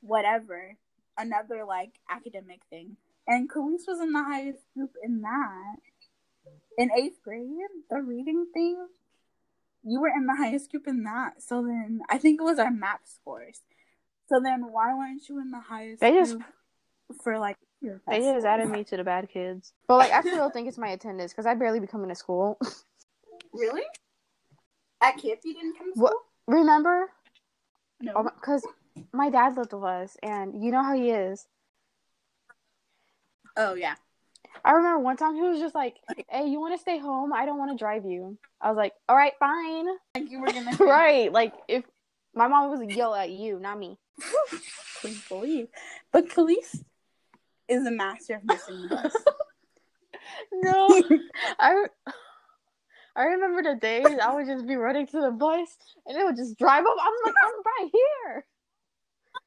whatever, 0.00 0.76
another 1.18 1.64
like 1.66 1.90
academic 2.08 2.60
thing. 2.70 2.96
And 3.28 3.48
Kelis 3.48 3.86
was 3.86 4.00
in 4.00 4.12
the 4.12 4.22
highest 4.24 4.64
group 4.74 4.92
in 5.04 5.20
that. 5.20 5.76
In 6.78 6.90
eighth 6.96 7.22
grade, 7.22 7.44
the 7.90 8.00
reading 8.00 8.46
thing, 8.54 8.86
you 9.84 10.00
were 10.00 10.08
in 10.08 10.26
the 10.26 10.34
highest 10.34 10.70
group 10.70 10.86
in 10.88 11.02
that. 11.04 11.42
So 11.42 11.62
then 11.62 12.00
I 12.08 12.18
think 12.18 12.40
it 12.40 12.44
was 12.44 12.58
our 12.58 12.70
map 12.70 13.02
scores. 13.04 13.60
So 14.28 14.40
then 14.42 14.72
why 14.72 14.94
weren't 14.94 15.28
you 15.28 15.40
in 15.40 15.50
the 15.50 15.60
highest 15.60 16.00
They 16.00 16.12
just- 16.12 16.36
group 16.38 16.44
for 17.22 17.38
like 17.38 17.56
your 17.80 18.00
They 18.08 18.16
just 18.18 18.28
scores? 18.28 18.44
added 18.44 18.70
me 18.70 18.82
to 18.84 18.96
the 18.96 19.04
bad 19.04 19.28
kids. 19.28 19.72
But 19.86 19.96
like, 19.98 20.12
I 20.12 20.20
still 20.22 20.50
think 20.50 20.66
it's 20.68 20.78
my 20.78 20.88
attendance 20.88 21.32
because 21.32 21.46
I 21.46 21.54
barely 21.54 21.80
be 21.80 21.86
coming 21.86 22.08
to 22.08 22.14
school. 22.14 22.58
Really? 23.52 23.82
At 25.00 25.16
KIPP 25.16 25.44
you 25.44 25.54
didn't 25.54 25.76
come 25.78 25.92
to 25.94 26.00
What- 26.00 26.10
school? 26.12 26.22
Remember? 26.46 27.10
No. 28.00 28.12
Oh 28.16 28.22
because 28.22 28.66
my 29.12 29.28
dad 29.30 29.56
lived 29.56 29.72
with 29.72 29.84
us, 29.84 30.16
and 30.22 30.62
you 30.62 30.70
know 30.70 30.82
how 30.82 30.94
he 30.94 31.10
is. 31.10 31.46
Oh 33.58 33.74
yeah. 33.74 33.96
I 34.64 34.72
remember 34.72 35.00
one 35.00 35.16
time 35.16 35.34
he 35.34 35.42
was 35.42 35.58
just 35.58 35.74
like, 35.74 35.96
"Hey, 36.30 36.46
you 36.46 36.60
want 36.60 36.74
to 36.74 36.80
stay 36.80 36.98
home? 36.98 37.32
I 37.32 37.44
don't 37.44 37.58
want 37.58 37.72
to 37.72 37.76
drive 37.76 38.04
you." 38.06 38.38
I 38.60 38.68
was 38.70 38.76
like, 38.76 38.92
"All 39.08 39.16
right, 39.16 39.32
fine." 39.38 39.86
Like 40.14 40.30
you 40.30 40.40
were 40.40 40.46
gonna 40.46 40.76
right? 40.80 41.32
Like 41.32 41.54
if 41.66 41.84
my 42.34 42.46
mom 42.46 42.70
was 42.70 42.96
yell 42.96 43.14
at 43.14 43.30
you, 43.30 43.58
not 43.58 43.78
me. 43.78 43.98
Couldn't 45.02 45.28
believe. 45.28 45.68
But 46.12 46.28
Kelis 46.28 46.82
is 47.68 47.86
a 47.86 47.90
master 47.90 48.36
of 48.36 48.44
missing 48.44 48.82
the 48.82 48.88
bus. 48.88 49.14
No, 50.52 51.02
I 51.58 51.86
I 53.16 53.22
remember 53.22 53.62
the 53.62 53.80
days 53.80 54.06
I 54.22 54.34
would 54.34 54.46
just 54.46 54.66
be 54.66 54.76
running 54.76 55.06
to 55.06 55.20
the 55.20 55.30
bus 55.30 55.68
and 56.06 56.16
it 56.16 56.24
would 56.24 56.36
just 56.36 56.58
drive 56.58 56.84
up. 56.84 56.96
I'm 57.00 57.12
like, 57.24 57.34
I'm 57.44 57.52
right 57.64 57.90
here. 57.92 58.46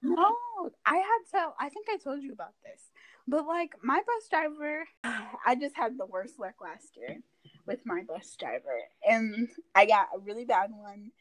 no, 0.02 0.36
I 0.86 0.96
had 0.96 1.40
to. 1.40 1.52
I 1.60 1.70
think 1.70 1.88
I 1.90 1.98
told 1.98 2.24
you 2.24 2.34
about 2.34 2.54
this. 2.64 2.82
But 3.32 3.48
like 3.48 3.76
my 3.82 3.96
bus 3.96 4.28
driver, 4.30 4.86
I 5.46 5.56
just 5.56 5.78
had 5.78 5.98
the 5.98 6.06
worst 6.06 6.38
luck 6.38 6.56
last 6.62 6.98
year 6.98 7.22
with 7.66 7.80
my 7.86 8.02
bus 8.06 8.36
driver, 8.38 8.82
and 9.08 9.48
I 9.74 9.86
got 9.86 10.10
a 10.14 10.20
really 10.20 10.44
bad 10.44 10.72
one. 10.76 11.12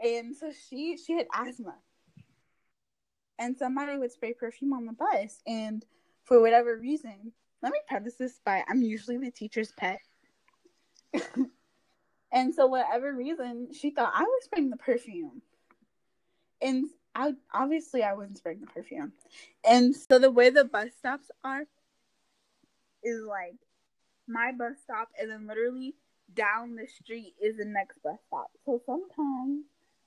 And 0.00 0.34
so 0.34 0.50
she 0.70 0.96
she 0.96 1.12
had 1.12 1.26
asthma, 1.34 1.74
and 3.38 3.58
somebody 3.58 3.98
would 3.98 4.10
spray 4.10 4.32
perfume 4.32 4.72
on 4.72 4.86
the 4.86 4.94
bus, 4.94 5.42
and 5.46 5.84
for 6.24 6.40
whatever 6.40 6.78
reason, 6.78 7.32
let 7.62 7.72
me 7.72 7.78
preface 7.86 8.14
this 8.14 8.40
by 8.42 8.64
I'm 8.66 8.80
usually 8.80 9.18
the 9.18 9.30
teacher's 9.30 9.72
pet. 9.72 10.00
and 12.32 12.54
so 12.54 12.68
whatever 12.68 13.12
reason, 13.12 13.68
she 13.74 13.90
thought 13.90 14.14
I 14.14 14.22
was 14.22 14.44
spraying 14.44 14.70
the 14.70 14.78
perfume. 14.78 15.42
And 16.62 16.88
I 17.14 17.32
obviously 17.52 18.02
I 18.02 18.14
wasn't 18.14 18.38
spraying 18.38 18.60
the 18.60 18.66
perfume. 18.66 19.12
And 19.68 19.94
so 19.94 20.18
the 20.18 20.30
way 20.30 20.50
the 20.50 20.64
bus 20.64 20.88
stops 20.98 21.30
are 21.42 21.64
is 23.02 23.22
like 23.28 23.56
my 24.26 24.52
bus 24.52 24.76
stop 24.82 25.08
and 25.20 25.30
then 25.30 25.46
literally 25.46 25.94
down 26.34 26.74
the 26.74 26.86
street 26.86 27.34
is 27.40 27.56
the 27.58 27.64
next 27.64 28.02
bus 28.02 28.18
stop. 28.26 28.50
So 28.64 28.80
sometimes 28.86 29.64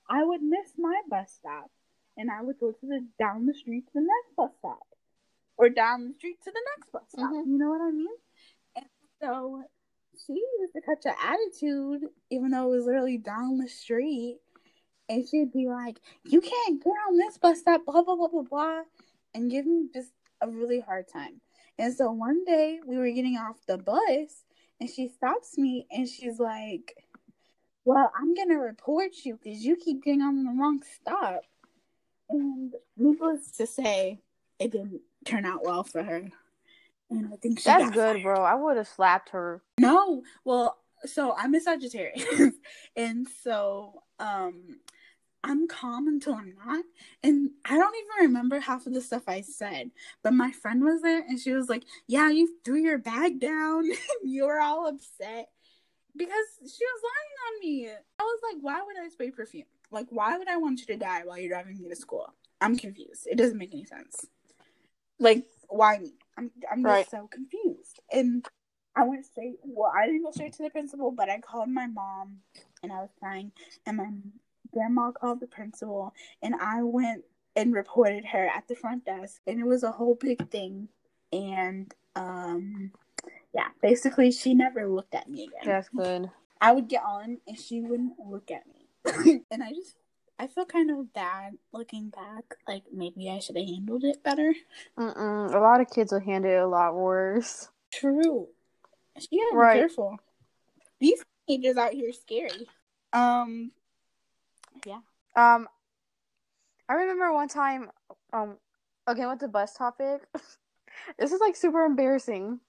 I 0.08 0.24
would 0.24 0.42
miss 0.42 0.72
my 0.76 1.00
bus 1.08 1.32
stop 1.32 1.70
and 2.16 2.30
I 2.30 2.42
would 2.42 2.58
go 2.58 2.72
to 2.72 2.86
the 2.86 3.06
down 3.18 3.46
the 3.46 3.54
street 3.54 3.86
to 3.86 3.92
the 3.94 4.00
next 4.00 4.36
bus 4.36 4.50
stop. 4.58 4.86
Or 5.56 5.68
down 5.68 6.08
the 6.08 6.14
street 6.14 6.38
to 6.44 6.50
the 6.50 6.62
next 6.76 6.92
bus 6.92 7.02
stop. 7.08 7.30
Mhm. 7.30 7.46
You 7.46 7.58
know 7.58 7.70
what 7.70 7.80
I 7.80 7.90
mean? 7.90 8.16
And 8.76 8.86
so 9.20 9.64
she 10.26 10.34
used 10.60 10.72
to 10.74 10.80
catch 10.82 11.04
an 11.06 11.14
attitude, 11.20 12.10
even 12.30 12.50
though 12.50 12.72
it 12.72 12.76
was 12.76 12.86
literally 12.86 13.18
down 13.18 13.58
the 13.58 13.68
street. 13.68 14.40
And 15.08 15.26
she'd 15.26 15.52
be 15.52 15.68
like, 15.68 16.00
You 16.24 16.40
can't 16.40 16.82
get 16.82 16.90
on 16.90 17.16
this 17.16 17.38
bus 17.38 17.60
stop, 17.60 17.84
blah, 17.86 18.02
blah, 18.02 18.16
blah, 18.16 18.28
blah, 18.28 18.42
blah. 18.42 18.80
And 19.34 19.50
give 19.50 19.66
me 19.66 19.88
just 19.92 20.12
a 20.40 20.48
really 20.48 20.80
hard 20.80 21.06
time. 21.08 21.40
And 21.78 21.94
so 21.94 22.10
one 22.10 22.44
day 22.44 22.80
we 22.84 22.98
were 22.98 23.10
getting 23.10 23.36
off 23.36 23.56
the 23.66 23.78
bus 23.78 24.44
and 24.80 24.90
she 24.90 25.08
stops 25.08 25.56
me 25.56 25.86
and 25.90 26.08
she's 26.08 26.38
like, 26.38 26.94
Well, 27.84 28.12
I'm 28.18 28.34
going 28.34 28.48
to 28.50 28.56
report 28.56 29.10
you 29.24 29.38
because 29.42 29.64
you 29.64 29.76
keep 29.76 30.04
getting 30.04 30.22
on 30.22 30.44
the 30.44 30.52
wrong 30.52 30.82
stop. 30.94 31.42
And 32.30 32.74
needless 32.96 33.50
to 33.52 33.66
say, 33.66 34.20
it 34.58 34.72
didn't 34.72 35.00
turn 35.24 35.44
out 35.46 35.64
well 35.64 35.84
for 35.84 36.02
her. 36.02 36.28
And 37.10 37.32
I 37.32 37.36
think 37.36 37.60
she 37.60 37.64
That's 37.64 37.90
good, 37.90 38.16
fired. 38.16 38.22
bro. 38.22 38.42
I 38.42 38.54
would 38.54 38.76
have 38.76 38.88
slapped 38.88 39.30
her. 39.30 39.62
No, 39.80 40.22
well, 40.44 40.76
so 41.06 41.34
I'm 41.38 41.54
a 41.54 41.60
Sagittarius, 41.60 42.52
and 42.96 43.26
so 43.42 44.02
um, 44.18 44.78
I'm 45.44 45.68
calm 45.68 46.08
until 46.08 46.34
I'm 46.34 46.54
not, 46.66 46.84
and 47.22 47.50
I 47.64 47.76
don't 47.76 47.94
even 47.94 48.26
remember 48.26 48.58
half 48.58 48.86
of 48.86 48.94
the 48.94 49.00
stuff 49.00 49.22
I 49.28 49.40
said. 49.40 49.90
But 50.22 50.34
my 50.34 50.50
friend 50.50 50.82
was 50.82 51.00
there, 51.02 51.20
and 51.20 51.38
she 51.38 51.52
was 51.52 51.68
like, 51.68 51.84
"Yeah, 52.06 52.30
you 52.30 52.56
threw 52.64 52.76
your 52.76 52.98
bag 52.98 53.40
down, 53.40 53.84
you 54.24 54.44
were 54.46 54.60
all 54.60 54.88
upset 54.88 55.50
because 56.16 56.46
she 56.60 56.84
was 56.84 57.02
lying 57.04 57.38
on 57.46 57.60
me." 57.60 57.88
I 58.18 58.22
was 58.22 58.40
like, 58.52 58.62
"Why 58.62 58.82
would 58.82 58.98
I 58.98 59.08
spray 59.08 59.30
perfume? 59.30 59.66
Like, 59.90 60.08
why 60.10 60.36
would 60.36 60.48
I 60.48 60.56
want 60.56 60.80
you 60.80 60.86
to 60.86 60.96
die 60.96 61.22
while 61.24 61.38
you're 61.38 61.50
driving 61.50 61.80
me 61.80 61.88
to 61.88 61.96
school?" 61.96 62.34
I'm 62.60 62.76
confused. 62.76 63.26
It 63.26 63.38
doesn't 63.38 63.58
make 63.58 63.72
any 63.72 63.84
sense. 63.84 64.26
Like, 65.20 65.44
why 65.68 65.98
me? 65.98 66.14
I'm 66.36 66.50
I'm 66.70 66.84
just 66.84 67.10
so 67.10 67.28
confused. 67.28 68.00
And 68.12 68.44
I 68.96 69.04
went 69.04 69.24
straight. 69.26 69.58
Well, 69.62 69.92
I 69.96 70.06
didn't 70.06 70.24
go 70.24 70.32
straight 70.32 70.54
to 70.54 70.62
the 70.64 70.70
principal, 70.70 71.12
but 71.12 71.30
I 71.30 71.38
called 71.38 71.68
my 71.68 71.86
mom, 71.86 72.38
and 72.82 72.92
I 72.92 73.00
was 73.00 73.10
crying. 73.20 73.52
And 73.86 73.96
my 73.96 74.08
grandma 74.72 75.10
called 75.12 75.40
the 75.40 75.46
principal, 75.46 76.14
and 76.42 76.54
I 76.56 76.82
went 76.82 77.24
and 77.56 77.72
reported 77.74 78.24
her 78.26 78.46
at 78.46 78.68
the 78.68 78.76
front 78.76 79.04
desk, 79.04 79.40
and 79.46 79.58
it 79.60 79.66
was 79.66 79.82
a 79.82 79.90
whole 79.92 80.14
big 80.14 80.48
thing. 80.50 80.88
And 81.32 81.92
um, 82.16 82.92
yeah, 83.54 83.68
basically, 83.82 84.30
she 84.30 84.54
never 84.54 84.86
looked 84.88 85.14
at 85.14 85.28
me 85.28 85.44
again. 85.44 85.60
That's 85.64 85.88
good. 85.88 86.30
I 86.60 86.72
would 86.72 86.88
get 86.88 87.02
on, 87.04 87.38
and 87.46 87.58
she 87.58 87.80
wouldn't 87.80 88.14
look 88.18 88.50
at 88.50 88.64
me, 88.66 89.42
and 89.50 89.62
I 89.62 89.70
just. 89.72 89.96
I 90.40 90.46
feel 90.46 90.66
kind 90.66 90.88
of 90.92 91.12
bad 91.12 91.54
looking 91.72 92.10
back. 92.10 92.44
Like 92.68 92.84
maybe 92.92 93.28
I 93.28 93.40
should 93.40 93.56
have 93.56 93.66
handled 93.66 94.04
it 94.04 94.22
better. 94.22 94.54
Mm-mm. 94.96 95.52
A 95.52 95.58
lot 95.58 95.80
of 95.80 95.90
kids 95.90 96.12
will 96.12 96.20
handle 96.20 96.52
it 96.52 96.58
a 96.62 96.66
lot 96.68 96.94
worse. 96.94 97.70
True. 97.92 98.46
You 99.32 99.46
gotta 99.50 99.56
Right. 99.56 99.74
be 99.74 99.78
careful. 99.80 100.16
These 101.00 101.24
teenagers 101.48 101.76
out 101.76 101.92
here 101.92 102.12
scary. 102.12 102.68
Um. 103.12 103.72
Yeah. 104.84 105.00
Um, 105.36 105.68
I 106.88 106.94
remember 106.94 107.32
one 107.32 107.48
time, 107.48 107.90
um, 108.32 108.58
again 109.06 109.28
with 109.28 109.40
the 109.40 109.48
bus 109.48 109.74
topic. 109.74 110.22
this 111.18 111.32
is 111.32 111.40
like 111.40 111.56
super 111.56 111.84
embarrassing, 111.84 112.60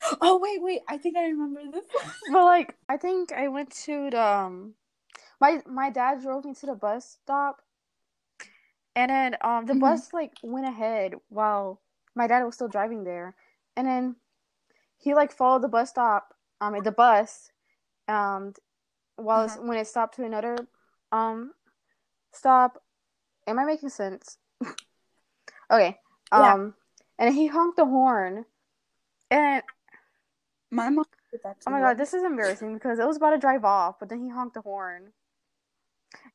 Oh 0.20 0.38
wait, 0.38 0.62
wait. 0.62 0.80
I 0.88 0.98
think 0.98 1.16
I 1.16 1.24
remember 1.24 1.60
this. 1.70 1.84
but 2.28 2.44
like 2.44 2.76
I 2.88 2.96
think 2.96 3.32
I 3.32 3.48
went 3.48 3.70
to 3.84 4.10
the 4.10 4.22
um, 4.22 4.74
my 5.40 5.62
my 5.66 5.90
dad 5.90 6.22
drove 6.22 6.44
me 6.44 6.54
to 6.54 6.66
the 6.66 6.74
bus 6.74 7.18
stop, 7.22 7.62
and 8.94 9.10
then 9.10 9.36
um 9.42 9.66
the 9.66 9.74
Mhm. 9.74 9.80
bus 9.80 10.12
like 10.12 10.32
went 10.42 10.66
ahead 10.66 11.14
while 11.28 11.80
my 12.14 12.26
dad 12.26 12.44
was 12.44 12.54
still 12.54 12.68
driving 12.68 13.04
there, 13.04 13.34
and 13.76 13.86
then 13.86 14.16
he 14.98 15.14
like 15.14 15.32
followed 15.32 15.62
the 15.62 15.68
bus 15.68 15.90
stop, 15.90 16.34
um, 16.60 16.80
the 16.82 16.92
bus, 16.92 17.50
um, 18.08 18.54
while 19.16 19.44
it's, 19.44 19.56
when 19.56 19.78
it 19.78 19.86
stopped 19.86 20.16
to 20.16 20.24
another 20.24 20.56
um 21.12 21.52
stop. 22.32 22.82
Am 23.46 23.58
I 23.58 23.64
making 23.64 23.88
sense? 23.88 24.38
okay. 25.70 25.98
Yeah. 26.32 26.54
Um, 26.54 26.74
and 27.18 27.34
he 27.34 27.46
honked 27.48 27.76
the 27.76 27.84
horn, 27.84 28.44
and 29.30 29.62
My 30.70 30.88
mom 30.88 31.04
that 31.42 31.56
oh 31.66 31.70
my 31.70 31.80
god, 31.80 31.98
this 31.98 32.14
is 32.14 32.22
embarrassing 32.24 32.74
because 32.74 32.98
it 32.98 33.06
was 33.06 33.16
about 33.16 33.30
to 33.30 33.38
drive 33.38 33.64
off, 33.64 33.98
but 33.98 34.08
then 34.08 34.22
he 34.22 34.28
honked 34.28 34.54
the 34.54 34.60
horn, 34.60 35.12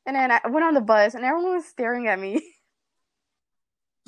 and 0.06 0.16
then 0.16 0.30
I 0.30 0.40
went 0.48 0.64
on 0.64 0.74
the 0.74 0.80
bus, 0.80 1.14
and 1.14 1.24
everyone 1.24 1.54
was 1.54 1.66
staring 1.66 2.08
at 2.08 2.18
me. 2.18 2.42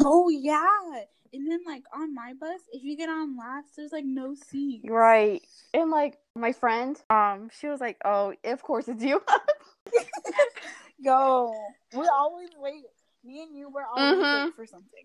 Oh 0.05 0.29
yeah. 0.29 1.03
And 1.33 1.51
then 1.51 1.61
like 1.67 1.83
on 1.93 2.15
my 2.15 2.33
bus, 2.41 2.61
if 2.73 2.83
you 2.83 2.97
get 2.97 3.09
on 3.09 3.37
last, 3.37 3.77
there's 3.77 3.93
like 3.93 4.05
no 4.05 4.35
seat. 4.35 4.83
right, 4.85 5.43
and 5.75 5.91
like 5.91 6.19
my 6.35 6.53
friend, 6.53 6.99
um, 7.11 7.51
she 7.59 7.69
was 7.69 7.81
like, 7.81 7.99
"Oh, 8.05 8.33
of 8.45 8.63
course 8.63 8.89
it's 8.89 9.03
you." 9.03 9.23
Go. 11.05 11.55
We 11.95 12.09
always 12.09 12.49
wait. 12.59 12.85
Me 13.25 13.43
and 13.43 13.55
you, 13.57 13.69
we're 13.69 13.85
always 13.85 14.19
Mhm. 14.25 14.45
wait 14.47 14.55
for 14.57 14.67
something. 14.67 15.05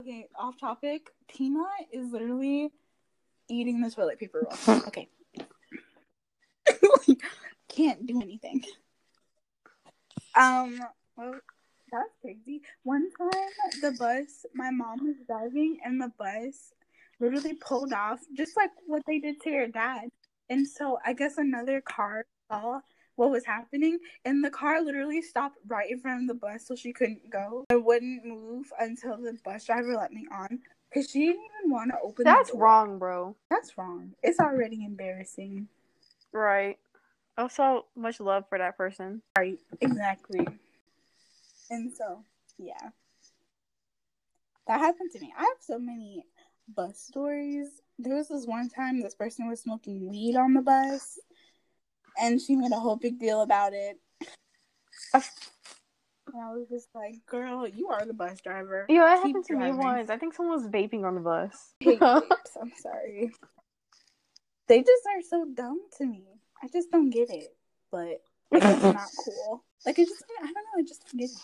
Okay, 0.00 0.26
off 0.38 0.58
topic. 0.58 1.10
Tina 1.28 1.64
is 1.92 2.10
literally 2.12 2.72
eating 3.48 3.80
the 3.80 3.90
toilet 3.90 4.18
paper 4.18 4.46
roll. 4.48 4.78
okay. 4.86 5.08
Can't 7.68 8.06
do 8.06 8.20
anything. 8.22 8.64
Um, 10.34 10.80
well, 11.16 11.34
that's 11.90 12.14
crazy. 12.20 12.62
One 12.82 13.10
time, 13.18 13.80
the 13.80 13.92
bus, 13.98 14.46
my 14.54 14.70
mom 14.70 15.06
was 15.06 15.16
driving, 15.26 15.78
and 15.84 16.00
the 16.00 16.12
bus 16.18 16.72
literally 17.20 17.54
pulled 17.54 17.92
off, 17.92 18.20
just 18.36 18.56
like 18.56 18.70
what 18.86 19.02
they 19.06 19.18
did 19.18 19.40
to 19.42 19.50
your 19.50 19.68
dad. 19.68 20.08
And 20.50 20.66
so, 20.66 20.98
I 21.04 21.12
guess 21.12 21.38
another 21.38 21.80
car 21.80 22.24
saw 22.50 22.80
what 23.16 23.30
was 23.30 23.44
happening, 23.44 23.98
and 24.24 24.44
the 24.44 24.50
car 24.50 24.80
literally 24.80 25.20
stopped 25.20 25.58
right 25.66 25.90
in 25.90 26.00
front 26.00 26.22
of 26.22 26.28
the 26.28 26.34
bus, 26.34 26.66
so 26.66 26.76
she 26.76 26.92
couldn't 26.92 27.28
go. 27.30 27.64
I 27.70 27.76
wouldn't 27.76 28.24
move 28.24 28.66
until 28.78 29.16
the 29.16 29.36
bus 29.44 29.64
driver 29.64 29.94
let 29.96 30.12
me 30.12 30.26
on, 30.32 30.60
because 30.88 31.10
she 31.10 31.26
didn't 31.26 31.42
even 31.58 31.70
want 31.70 31.90
to 31.90 31.98
open. 32.02 32.24
the 32.24 32.30
That's 32.30 32.52
wrong, 32.54 32.98
bro. 32.98 33.34
That's 33.50 33.76
wrong. 33.76 34.12
It's 34.22 34.38
already 34.38 34.84
embarrassing. 34.84 35.68
Right. 36.32 36.78
Also, 37.36 37.86
much 37.96 38.20
love 38.20 38.44
for 38.48 38.58
that 38.58 38.76
person. 38.76 39.22
Right. 39.36 39.58
Exactly. 39.80 40.46
And 41.70 41.92
so, 41.92 42.24
yeah. 42.58 42.90
That 44.66 44.80
happened 44.80 45.10
to 45.12 45.20
me. 45.20 45.32
I 45.36 45.42
have 45.42 45.60
so 45.60 45.78
many 45.78 46.24
bus 46.74 46.98
stories. 46.98 47.80
There 47.98 48.14
was 48.14 48.28
this 48.28 48.46
one 48.46 48.68
time 48.68 49.00
this 49.00 49.14
person 49.14 49.48
was 49.48 49.60
smoking 49.60 50.08
weed 50.08 50.36
on 50.36 50.54
the 50.54 50.60
bus 50.60 51.18
and 52.20 52.40
she 52.40 52.56
made 52.56 52.72
a 52.72 52.78
whole 52.78 52.96
big 52.96 53.18
deal 53.18 53.42
about 53.42 53.72
it. 53.72 53.98
And 55.14 56.42
I 56.42 56.52
was 56.52 56.68
just 56.68 56.88
like, 56.94 57.14
girl, 57.26 57.66
you 57.66 57.88
are 57.88 58.04
the 58.04 58.12
bus 58.12 58.40
driver. 58.42 58.84
Yeah, 58.88 59.04
that 59.04 59.22
Keep 59.22 59.36
happened 59.36 59.44
to 59.46 59.56
me 59.56 59.72
once. 59.72 60.10
I 60.10 60.18
think 60.18 60.34
someone 60.34 60.60
was 60.60 60.68
vaping 60.68 61.04
on 61.04 61.14
the 61.14 61.20
bus. 61.20 61.74
I'm 62.60 62.72
sorry. 62.76 63.32
They 64.66 64.80
just 64.80 65.02
are 65.06 65.22
so 65.22 65.46
dumb 65.54 65.80
to 65.96 66.06
me. 66.06 66.24
I 66.62 66.68
just 66.68 66.90
don't 66.90 67.08
get 67.08 67.30
it. 67.30 67.56
But 67.90 68.20
not 68.52 69.10
cool. 69.24 69.64
Like 69.86 69.98
I 69.98 70.04
just 70.04 70.24
I 70.40 70.46
don't 70.46 70.54
know, 70.54 70.78
I 70.78 70.82
just 70.82 71.04
don't 71.06 71.18
get 71.18 71.30
it. 71.30 71.36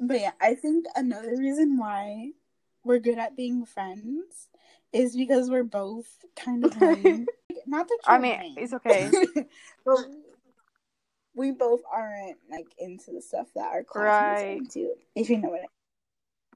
But 0.00 0.20
yeah, 0.20 0.32
I 0.40 0.54
think 0.54 0.86
another 0.94 1.36
reason 1.36 1.78
why 1.78 2.30
we're 2.84 2.98
good 2.98 3.18
at 3.18 3.36
being 3.36 3.64
friends 3.64 4.48
is 4.92 5.16
because 5.16 5.48
we're 5.50 5.64
both 5.64 6.06
kind 6.36 6.64
of 6.64 6.76
lame. 6.80 7.26
not 7.66 7.88
that 7.88 7.98
I 8.06 8.18
mean, 8.18 8.38
lame. 8.40 8.54
it's 8.58 8.72
okay. 8.74 9.10
but 9.84 9.98
we 11.34 11.50
both 11.52 11.80
aren't 11.90 12.38
like 12.50 12.66
into 12.78 13.12
the 13.12 13.22
stuff 13.22 13.46
that 13.54 13.66
our 13.66 13.84
classmates 13.84 14.42
are 14.42 14.46
Right. 14.46 14.56
into. 14.58 14.94
If 15.14 15.30
you 15.30 15.38
know 15.38 15.50
what 15.50 15.60
I 15.60 15.66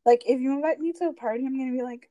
like 0.05 0.23
if 0.27 0.41
you 0.41 0.53
invite 0.53 0.79
me 0.81 0.93
to 0.95 1.09
a 1.09 1.13
party, 1.13 1.45
I'm 1.45 1.59
gonna 1.59 1.73
be 1.73 1.83
like, 1.83 2.09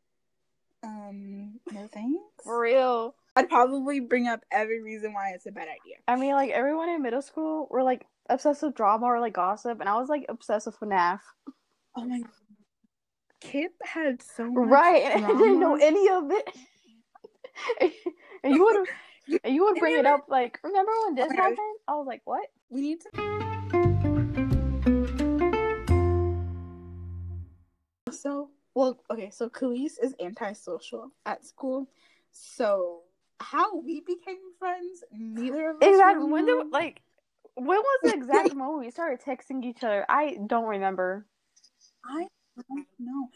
um, 0.84 1.60
no 1.72 1.88
thanks. 1.88 2.20
For 2.44 2.60
real. 2.60 3.16
I'd 3.36 3.50
probably 3.50 4.00
bring 4.00 4.28
up 4.28 4.46
every 4.52 4.82
reason 4.82 5.14
why 5.14 5.32
it's 5.32 5.46
a 5.46 5.52
bad 5.52 5.68
idea. 5.68 5.98
I 6.08 6.16
mean, 6.16 6.34
like 6.34 6.52
everyone 6.52 6.90
in 6.90 7.02
middle 7.02 7.22
school 7.22 7.68
were 7.70 7.84
like 7.84 8.06
obsessed 8.30 8.64
with 8.64 8.76
drama 8.76 9.06
or 9.08 9.20
like 9.20 9.34
gossip, 9.34 9.82
and 9.82 9.90
I 9.90 9.98
was 9.98 10.08
like 10.08 10.26
obsessed 10.30 10.68
with 10.68 10.80
FNAF. 10.80 11.20
Oh 11.96 12.06
my 12.06 12.20
God. 12.20 12.30
KIPP 13.42 13.72
had 13.84 14.22
so 14.22 14.50
much 14.50 14.70
Right, 14.70 15.04
and 15.04 15.26
I 15.26 15.30
didn't 15.30 15.60
know 15.60 15.76
any 15.76 16.10
of 16.10 16.32
it. 16.32 16.50
and 18.44 18.56
you 18.56 18.64
would, 18.64 18.88
and 19.44 19.54
you 19.54 19.66
would 19.66 19.76
bring 19.80 19.98
it 20.00 20.06
up 20.06 20.26
like, 20.30 20.60
remember 20.64 20.92
when 21.06 21.16
this 21.16 21.32
happened? 21.32 21.58
I 21.88 21.96
was 21.96 22.08
like, 22.08 22.22
what? 22.24 22.48
We 22.70 22.82
need 22.82 23.02
to 23.02 23.10
So 28.12 28.50
well, 28.74 29.00
okay, 29.12 29.30
so 29.30 29.50
Kelis 29.50 29.94
is 30.02 30.16
antisocial 30.22 31.12
at 31.26 31.46
school. 31.46 31.88
So 32.32 33.05
how 33.40 33.78
we 33.78 34.02
became 34.02 34.38
friends, 34.60 35.04
neither 35.12 35.70
of 35.72 35.78
us 35.78 35.88
Exactly. 35.88 36.32
When 36.32 36.46
did 36.46 36.72
like, 36.72 37.02
When 37.56 37.78
was 37.78 38.00
the 38.04 38.14
exact 38.14 38.54
moment 38.54 38.86
we 38.86 38.92
started 38.92 39.22
texting 39.22 39.64
each 39.64 39.84
other? 39.84 40.06
I 40.10 40.38
don't 40.48 40.66
remember. 40.66 41.26
I 42.06 42.28
don't 42.70 42.88
know. 43.00 43.30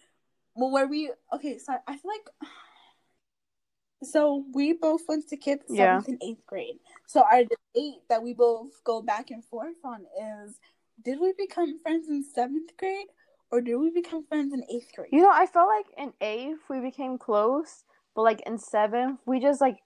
Well, 0.55 0.71
were 0.71 0.87
we 0.87 1.11
okay? 1.33 1.57
So 1.57 1.73
I 1.87 1.97
feel 1.97 2.11
like 2.11 2.49
so 4.03 4.45
we 4.53 4.73
both 4.73 5.01
went 5.07 5.27
to 5.29 5.37
kids 5.37 5.63
seventh 5.67 6.07
Yeah. 6.07 6.13
and 6.13 6.21
eighth 6.23 6.45
grade. 6.45 6.79
So 7.07 7.21
our 7.23 7.43
debate 7.43 8.01
that 8.09 8.23
we 8.23 8.33
both 8.33 8.83
go 8.83 9.01
back 9.01 9.31
and 9.31 9.43
forth 9.45 9.77
on 9.83 10.05
is: 10.21 10.59
Did 11.03 11.19
we 11.19 11.33
become 11.37 11.79
friends 11.79 12.07
in 12.07 12.23
seventh 12.23 12.75
grade, 12.77 13.07
or 13.51 13.61
did 13.61 13.75
we 13.77 13.89
become 13.91 14.25
friends 14.25 14.53
in 14.53 14.63
eighth 14.69 14.91
grade? 14.95 15.09
You 15.11 15.21
know, 15.21 15.31
I 15.31 15.45
felt 15.45 15.69
like 15.69 15.87
in 15.97 16.13
eighth 16.21 16.69
we 16.69 16.79
became 16.79 17.17
close, 17.17 17.83
but 18.15 18.23
like 18.23 18.41
in 18.45 18.57
seventh 18.57 19.19
we 19.25 19.39
just 19.39 19.61
like 19.61 19.77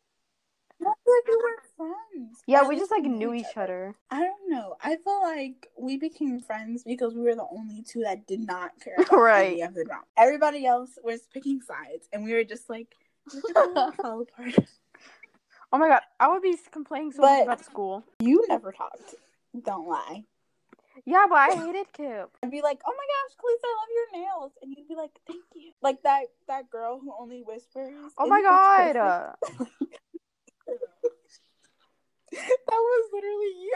I 0.87 0.93
feel 1.03 1.13
like 1.15 1.27
we 1.27 1.35
were 1.35 1.61
friends. 1.77 2.39
yeah 2.47 2.67
we 2.67 2.75
just 2.77 2.91
like 2.91 3.03
knew 3.03 3.33
each 3.33 3.55
other. 3.57 3.95
I 4.11 4.21
don't 4.21 4.49
know. 4.49 4.75
I 4.81 4.95
feel 4.97 5.21
like 5.21 5.67
we 5.77 5.97
became 5.97 6.39
friends 6.39 6.83
because 6.83 7.13
we 7.13 7.21
were 7.21 7.35
the 7.35 7.47
only 7.51 7.81
two 7.83 8.01
that 8.01 8.27
did 8.27 8.39
not 8.41 8.71
care 8.83 8.95
about 8.97 9.11
Right. 9.17 9.53
any 9.53 9.61
of 9.61 9.73
the 9.73 9.83
drama. 9.85 10.03
Everybody 10.17 10.65
else 10.65 10.91
was 11.03 11.27
picking 11.33 11.61
sides, 11.61 12.07
and 12.13 12.23
we 12.23 12.33
were 12.33 12.43
just 12.43 12.69
like, 12.69 12.95
we're 13.33 13.41
just 13.41 13.53
gonna 13.75 13.91
fall 13.93 14.21
apart. 14.21 14.55
Oh 15.71 15.77
my 15.79 15.87
god, 15.87 16.01
I 16.19 16.27
would 16.27 16.41
be 16.43 16.55
complaining 16.71 17.11
so 17.11 17.21
But- 17.21 17.37
much 17.39 17.43
about 17.45 17.65
school. 17.65 18.03
You 18.19 18.45
never 18.47 18.71
talked. 18.71 19.15
Don't 19.63 19.87
lie. 19.87 20.25
Yeah, 21.05 21.25
but 21.27 21.35
I 21.37 21.55
hated 21.55 21.87
KIPP. 21.97 22.27
I'd 22.43 22.51
be 22.51 22.61
like, 22.61 22.79
"Oh 22.85 22.93
my 22.95 23.07
gosh, 23.13 23.35
Kelis, 23.39 23.63
I 23.65 23.73
love 23.79 23.89
your 23.97 24.21
nails," 24.21 24.51
and 24.61 24.75
you'd 24.77 24.87
be 24.87 24.93
like, 24.95 25.09
"Thank 25.25 25.41
you." 25.55 25.71
Like 25.81 26.03
that 26.03 26.25
that 26.47 26.69
girl 26.69 26.99
who 26.99 27.11
only 27.19 27.41
whispers. 27.41 28.11
Oh 28.19 28.27
my 28.27 28.41
god. 28.43 29.33
Perfect. 32.33 32.65
that 32.67 32.75
was 32.75 33.09
literally 33.13 33.61
you. 33.61 33.75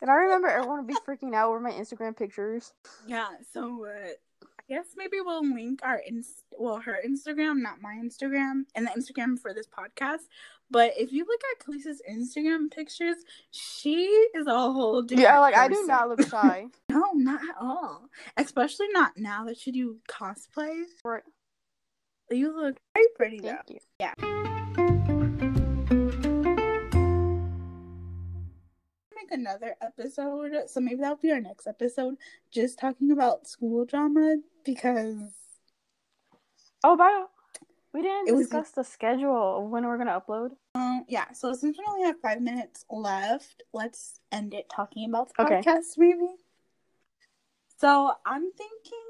And 0.00 0.10
I 0.10 0.14
remember 0.14 0.48
everyone 0.48 0.78
would 0.78 0.86
be 0.86 0.94
freaking 1.06 1.34
out 1.34 1.48
over 1.48 1.60
my 1.60 1.72
Instagram 1.72 2.16
pictures. 2.16 2.72
Yeah. 3.06 3.28
So 3.52 3.86
uh, 3.86 4.10
I 4.42 4.62
guess 4.68 4.86
maybe 4.96 5.20
we'll 5.20 5.44
link 5.44 5.80
our 5.82 6.00
inst 6.06 6.44
well 6.56 6.76
her 6.80 6.98
Instagram, 7.06 7.60
not 7.60 7.80
my 7.80 8.00
Instagram, 8.02 8.62
and 8.74 8.86
the 8.86 8.90
Instagram 8.90 9.38
for 9.38 9.52
this 9.52 9.66
podcast. 9.66 10.28
But 10.70 10.92
if 10.96 11.12
you 11.12 11.24
look 11.24 11.40
at 11.52 11.64
Kelis's 11.64 12.02
Instagram 12.08 12.70
pictures, 12.70 13.16
she 13.50 14.04
is 14.34 14.46
a 14.46 14.50
whole 14.50 15.02
different. 15.02 15.22
Yeah, 15.22 15.40
like 15.40 15.56
I 15.56 15.68
do 15.68 15.84
not 15.86 16.08
look 16.10 16.28
shy. 16.28 16.66
No, 16.90 17.10
not 17.14 17.40
at 17.42 17.56
all. 17.60 18.08
Especially 18.36 18.88
not 18.90 19.12
now 19.16 19.44
that 19.46 19.66
you 19.66 19.72
do 19.72 19.96
cosplay. 20.08 20.82
Right. 21.04 21.22
You 22.30 22.54
look 22.54 22.76
very 22.94 23.06
pretty 23.16 23.40
though. 23.40 23.56
Thank 23.66 23.80
you. 24.20 24.37
Make 29.30 29.38
another 29.40 29.74
episode, 29.82 30.52
so 30.68 30.80
maybe 30.80 31.00
that'll 31.00 31.16
be 31.16 31.30
our 31.32 31.40
next 31.40 31.66
episode, 31.66 32.16
just 32.50 32.78
talking 32.78 33.10
about 33.10 33.46
school 33.46 33.84
drama 33.84 34.36
because 34.64 35.16
Oh, 36.84 36.96
by 36.96 37.24
we 37.92 38.02
didn't 38.02 38.28
It 38.28 38.32
was- 38.32 38.46
discuss 38.46 38.70
the 38.70 38.84
schedule 38.84 39.58
of 39.64 39.70
when 39.70 39.84
we're 39.86 39.98
gonna 39.98 40.18
upload. 40.20 40.56
um 40.74 41.04
yeah. 41.08 41.32
So 41.32 41.52
since 41.52 41.76
we 41.78 41.84
only 41.88 42.04
have 42.04 42.20
five 42.20 42.40
minutes 42.40 42.84
left, 42.90 43.62
let's 43.72 44.20
end 44.32 44.54
it 44.54 44.68
talking 44.70 45.08
about 45.08 45.32
the 45.34 45.42
Okay. 45.42 45.60
podcast 45.60 45.98
maybe. 45.98 46.28
So 47.78 48.12
I'm 48.24 48.50
thinking. 48.52 49.04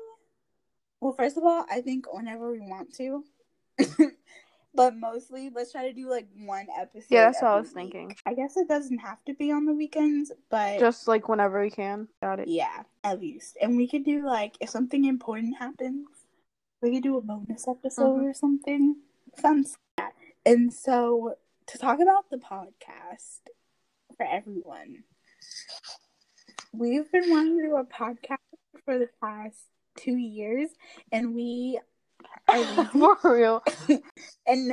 Well, 1.01 1.13
first 1.13 1.37
of 1.37 1.45
all, 1.45 1.65
I 1.71 1.81
think 1.81 2.13
whenever 2.13 2.51
we 2.51 2.61
want 2.61 2.93
to. 2.97 3.25
But 4.79 4.97
mostly, 4.97 5.51
let's 5.53 5.73
try 5.73 5.89
to 5.89 5.93
do 5.93 6.09
like 6.09 6.29
one 6.37 6.69
episode. 6.79 7.07
Yeah, 7.11 7.25
that's 7.25 7.43
what 7.43 7.51
I 7.51 7.57
was 7.59 7.67
week. 7.67 7.75
thinking. 7.75 8.17
I 8.25 8.35
guess 8.35 8.57
it 8.57 8.69
doesn't 8.69 8.99
have 8.99 9.19
to 9.25 9.35
be 9.35 9.51
on 9.51 9.67
the 9.67 9.73
weekends, 9.73 10.31
but 10.51 10.79
Just 10.79 11.09
like 11.09 11.29
whenever 11.29 11.61
we 11.61 11.69
can. 11.69 12.07
Got 12.23 12.39
it. 12.39 12.47
Yeah, 12.47 12.85
at 13.03 13.21
least. 13.21 13.59
And 13.61 13.77
we 13.77 13.89
could 13.89 14.05
do 14.05 14.25
like 14.25 14.57
if 14.61 14.71
something 14.71 15.05
important 15.05 15.59
happens, 15.59 16.07
we 16.81 16.93
could 16.93 17.03
do 17.03 17.17
a 17.17 17.21
bonus 17.21 17.67
episode 17.67 18.21
Mhm. 18.21 18.31
or 18.31 18.33
something. 18.35 18.99
Fun 19.37 19.65
stuff. 19.65 20.13
And 20.47 20.73
so 20.73 21.35
to 21.67 21.77
talk 21.79 21.99
about 21.99 22.31
the 22.31 22.37
podcast 22.39 23.49
for 24.17 24.25
everyone, 24.25 25.03
we've 26.73 27.11
been 27.11 27.29
wanting 27.31 27.59
to 27.59 27.65
do 27.65 27.77
a 27.77 27.85
podcast 27.85 28.39
for 28.85 28.97
the 28.97 29.09
past 29.21 29.59
two 29.97 30.17
years, 30.17 30.71
and 31.11 31.35
we 31.35 31.81
For 33.23 33.35
real. 33.37 33.63
and 34.47 34.73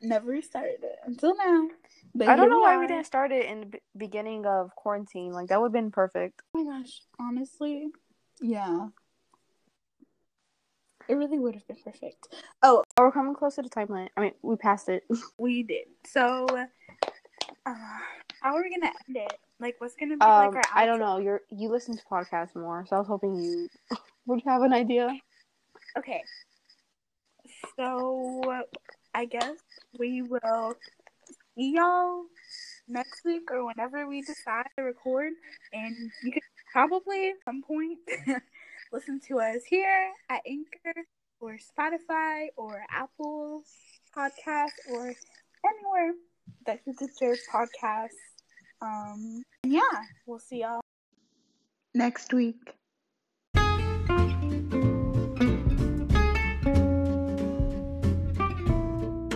never 0.00 0.40
started 0.42 0.78
it 0.82 0.98
until 1.04 1.36
now. 1.36 1.68
But 2.14 2.28
I 2.28 2.36
don't 2.36 2.50
know 2.50 2.60
why 2.60 2.78
we 2.78 2.86
didn't 2.86 3.06
start 3.06 3.32
it 3.32 3.46
in 3.46 3.60
the 3.60 3.66
b- 3.66 3.78
beginning 3.96 4.46
of 4.46 4.74
quarantine. 4.76 5.32
Like 5.32 5.48
that 5.48 5.60
would 5.60 5.68
have 5.68 5.72
been 5.72 5.90
perfect. 5.90 6.42
Oh 6.54 6.62
my 6.62 6.78
gosh, 6.80 7.02
honestly, 7.18 7.88
yeah. 8.40 8.88
It 11.08 11.14
really 11.14 11.38
would 11.38 11.54
have 11.54 11.66
been 11.66 11.76
perfect. 11.84 12.28
Oh, 12.62 12.82
Oh, 12.96 13.02
we're 13.02 13.12
coming 13.12 13.34
close 13.34 13.56
to 13.56 13.62
the 13.62 13.68
timeline. 13.68 14.08
I 14.16 14.20
mean, 14.20 14.32
we 14.42 14.56
passed 14.56 14.88
it. 14.88 15.02
we 15.38 15.64
did. 15.64 15.86
So, 16.06 16.46
uh, 17.66 17.74
how 18.40 18.54
are 18.54 18.62
we 18.62 18.70
gonna 18.70 18.92
end 19.08 19.16
it? 19.16 19.38
Like, 19.58 19.74
what's 19.78 19.96
gonna 19.96 20.16
be 20.16 20.24
Um, 20.24 20.46
like 20.54 20.56
our? 20.56 20.62
I 20.72 20.86
don't 20.86 21.00
know. 21.00 21.18
You're 21.18 21.40
you 21.50 21.68
listen 21.68 21.96
to 21.96 22.02
podcasts 22.10 22.54
more, 22.54 22.86
so 22.86 22.96
I 22.96 22.98
was 23.00 23.08
hoping 23.08 23.34
you 23.34 23.68
would 24.26 24.42
have 24.46 24.62
an 24.62 24.72
idea. 24.72 25.14
Okay. 25.98 26.22
So, 27.76 28.64
I 29.14 29.24
guess 29.26 29.58
we 29.98 30.22
will 30.22 30.74
see 31.56 31.74
y'all 31.76 32.24
next 32.88 33.24
week 33.24 33.50
or 33.50 33.66
whenever 33.66 34.06
we 34.06 34.22
decide 34.22 34.66
to 34.76 34.82
record, 34.82 35.32
and 35.72 35.96
you 36.22 36.32
can 36.32 36.42
probably 36.72 37.30
at 37.30 37.36
some 37.44 37.62
point 37.62 37.98
listen 38.92 39.20
to 39.28 39.40
us 39.40 39.62
here 39.68 40.10
at 40.28 40.40
Anchor 40.46 41.02
or 41.40 41.56
Spotify 41.56 42.48
or 42.56 42.82
Apple 42.90 43.62
Podcast 44.16 44.72
or 44.90 45.14
anywhere 45.64 46.12
that 46.66 46.80
you 46.86 46.94
get 46.94 47.10
your 47.20 47.36
podcasts. 47.52 48.08
Um, 48.82 49.42
and 49.62 49.72
yeah, 49.72 49.80
we'll 50.26 50.38
see 50.38 50.60
y'all 50.60 50.80
next 51.94 52.32
week. 52.32 52.74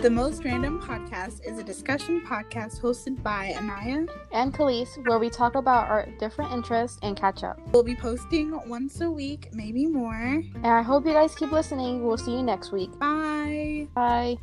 The 0.01 0.09
Most 0.09 0.45
Random 0.45 0.81
Podcast 0.81 1.45
is 1.45 1.59
a 1.59 1.63
discussion 1.63 2.21
podcast 2.21 2.79
hosted 2.79 3.21
by 3.21 3.53
Aniya. 3.57 4.07
And 4.31 4.53
Kelis, 4.53 4.87
where 5.05 5.19
we 5.19 5.29
talk 5.29 5.55
about 5.55 5.89
our 5.89 6.07
different 6.19 6.53
interests 6.53 6.99
and 7.03 7.17
catch 7.17 7.43
up. 7.43 7.59
We'll 7.73 7.83
be 7.83 7.95
posting 7.95 8.57
once 8.69 9.01
a 9.01 9.11
week, 9.11 9.49
maybe 9.51 9.87
more. 9.87 10.15
And 10.15 10.65
I 10.65 10.83
hope 10.83 11.05
you 11.05 11.11
guys 11.11 11.35
keep 11.35 11.51
listening. 11.51 12.05
We'll 12.05 12.17
see 12.17 12.31
you 12.31 12.43
next 12.43 12.71
week. 12.71 12.97
Bye. 12.97 13.89
Bye. 13.93 14.37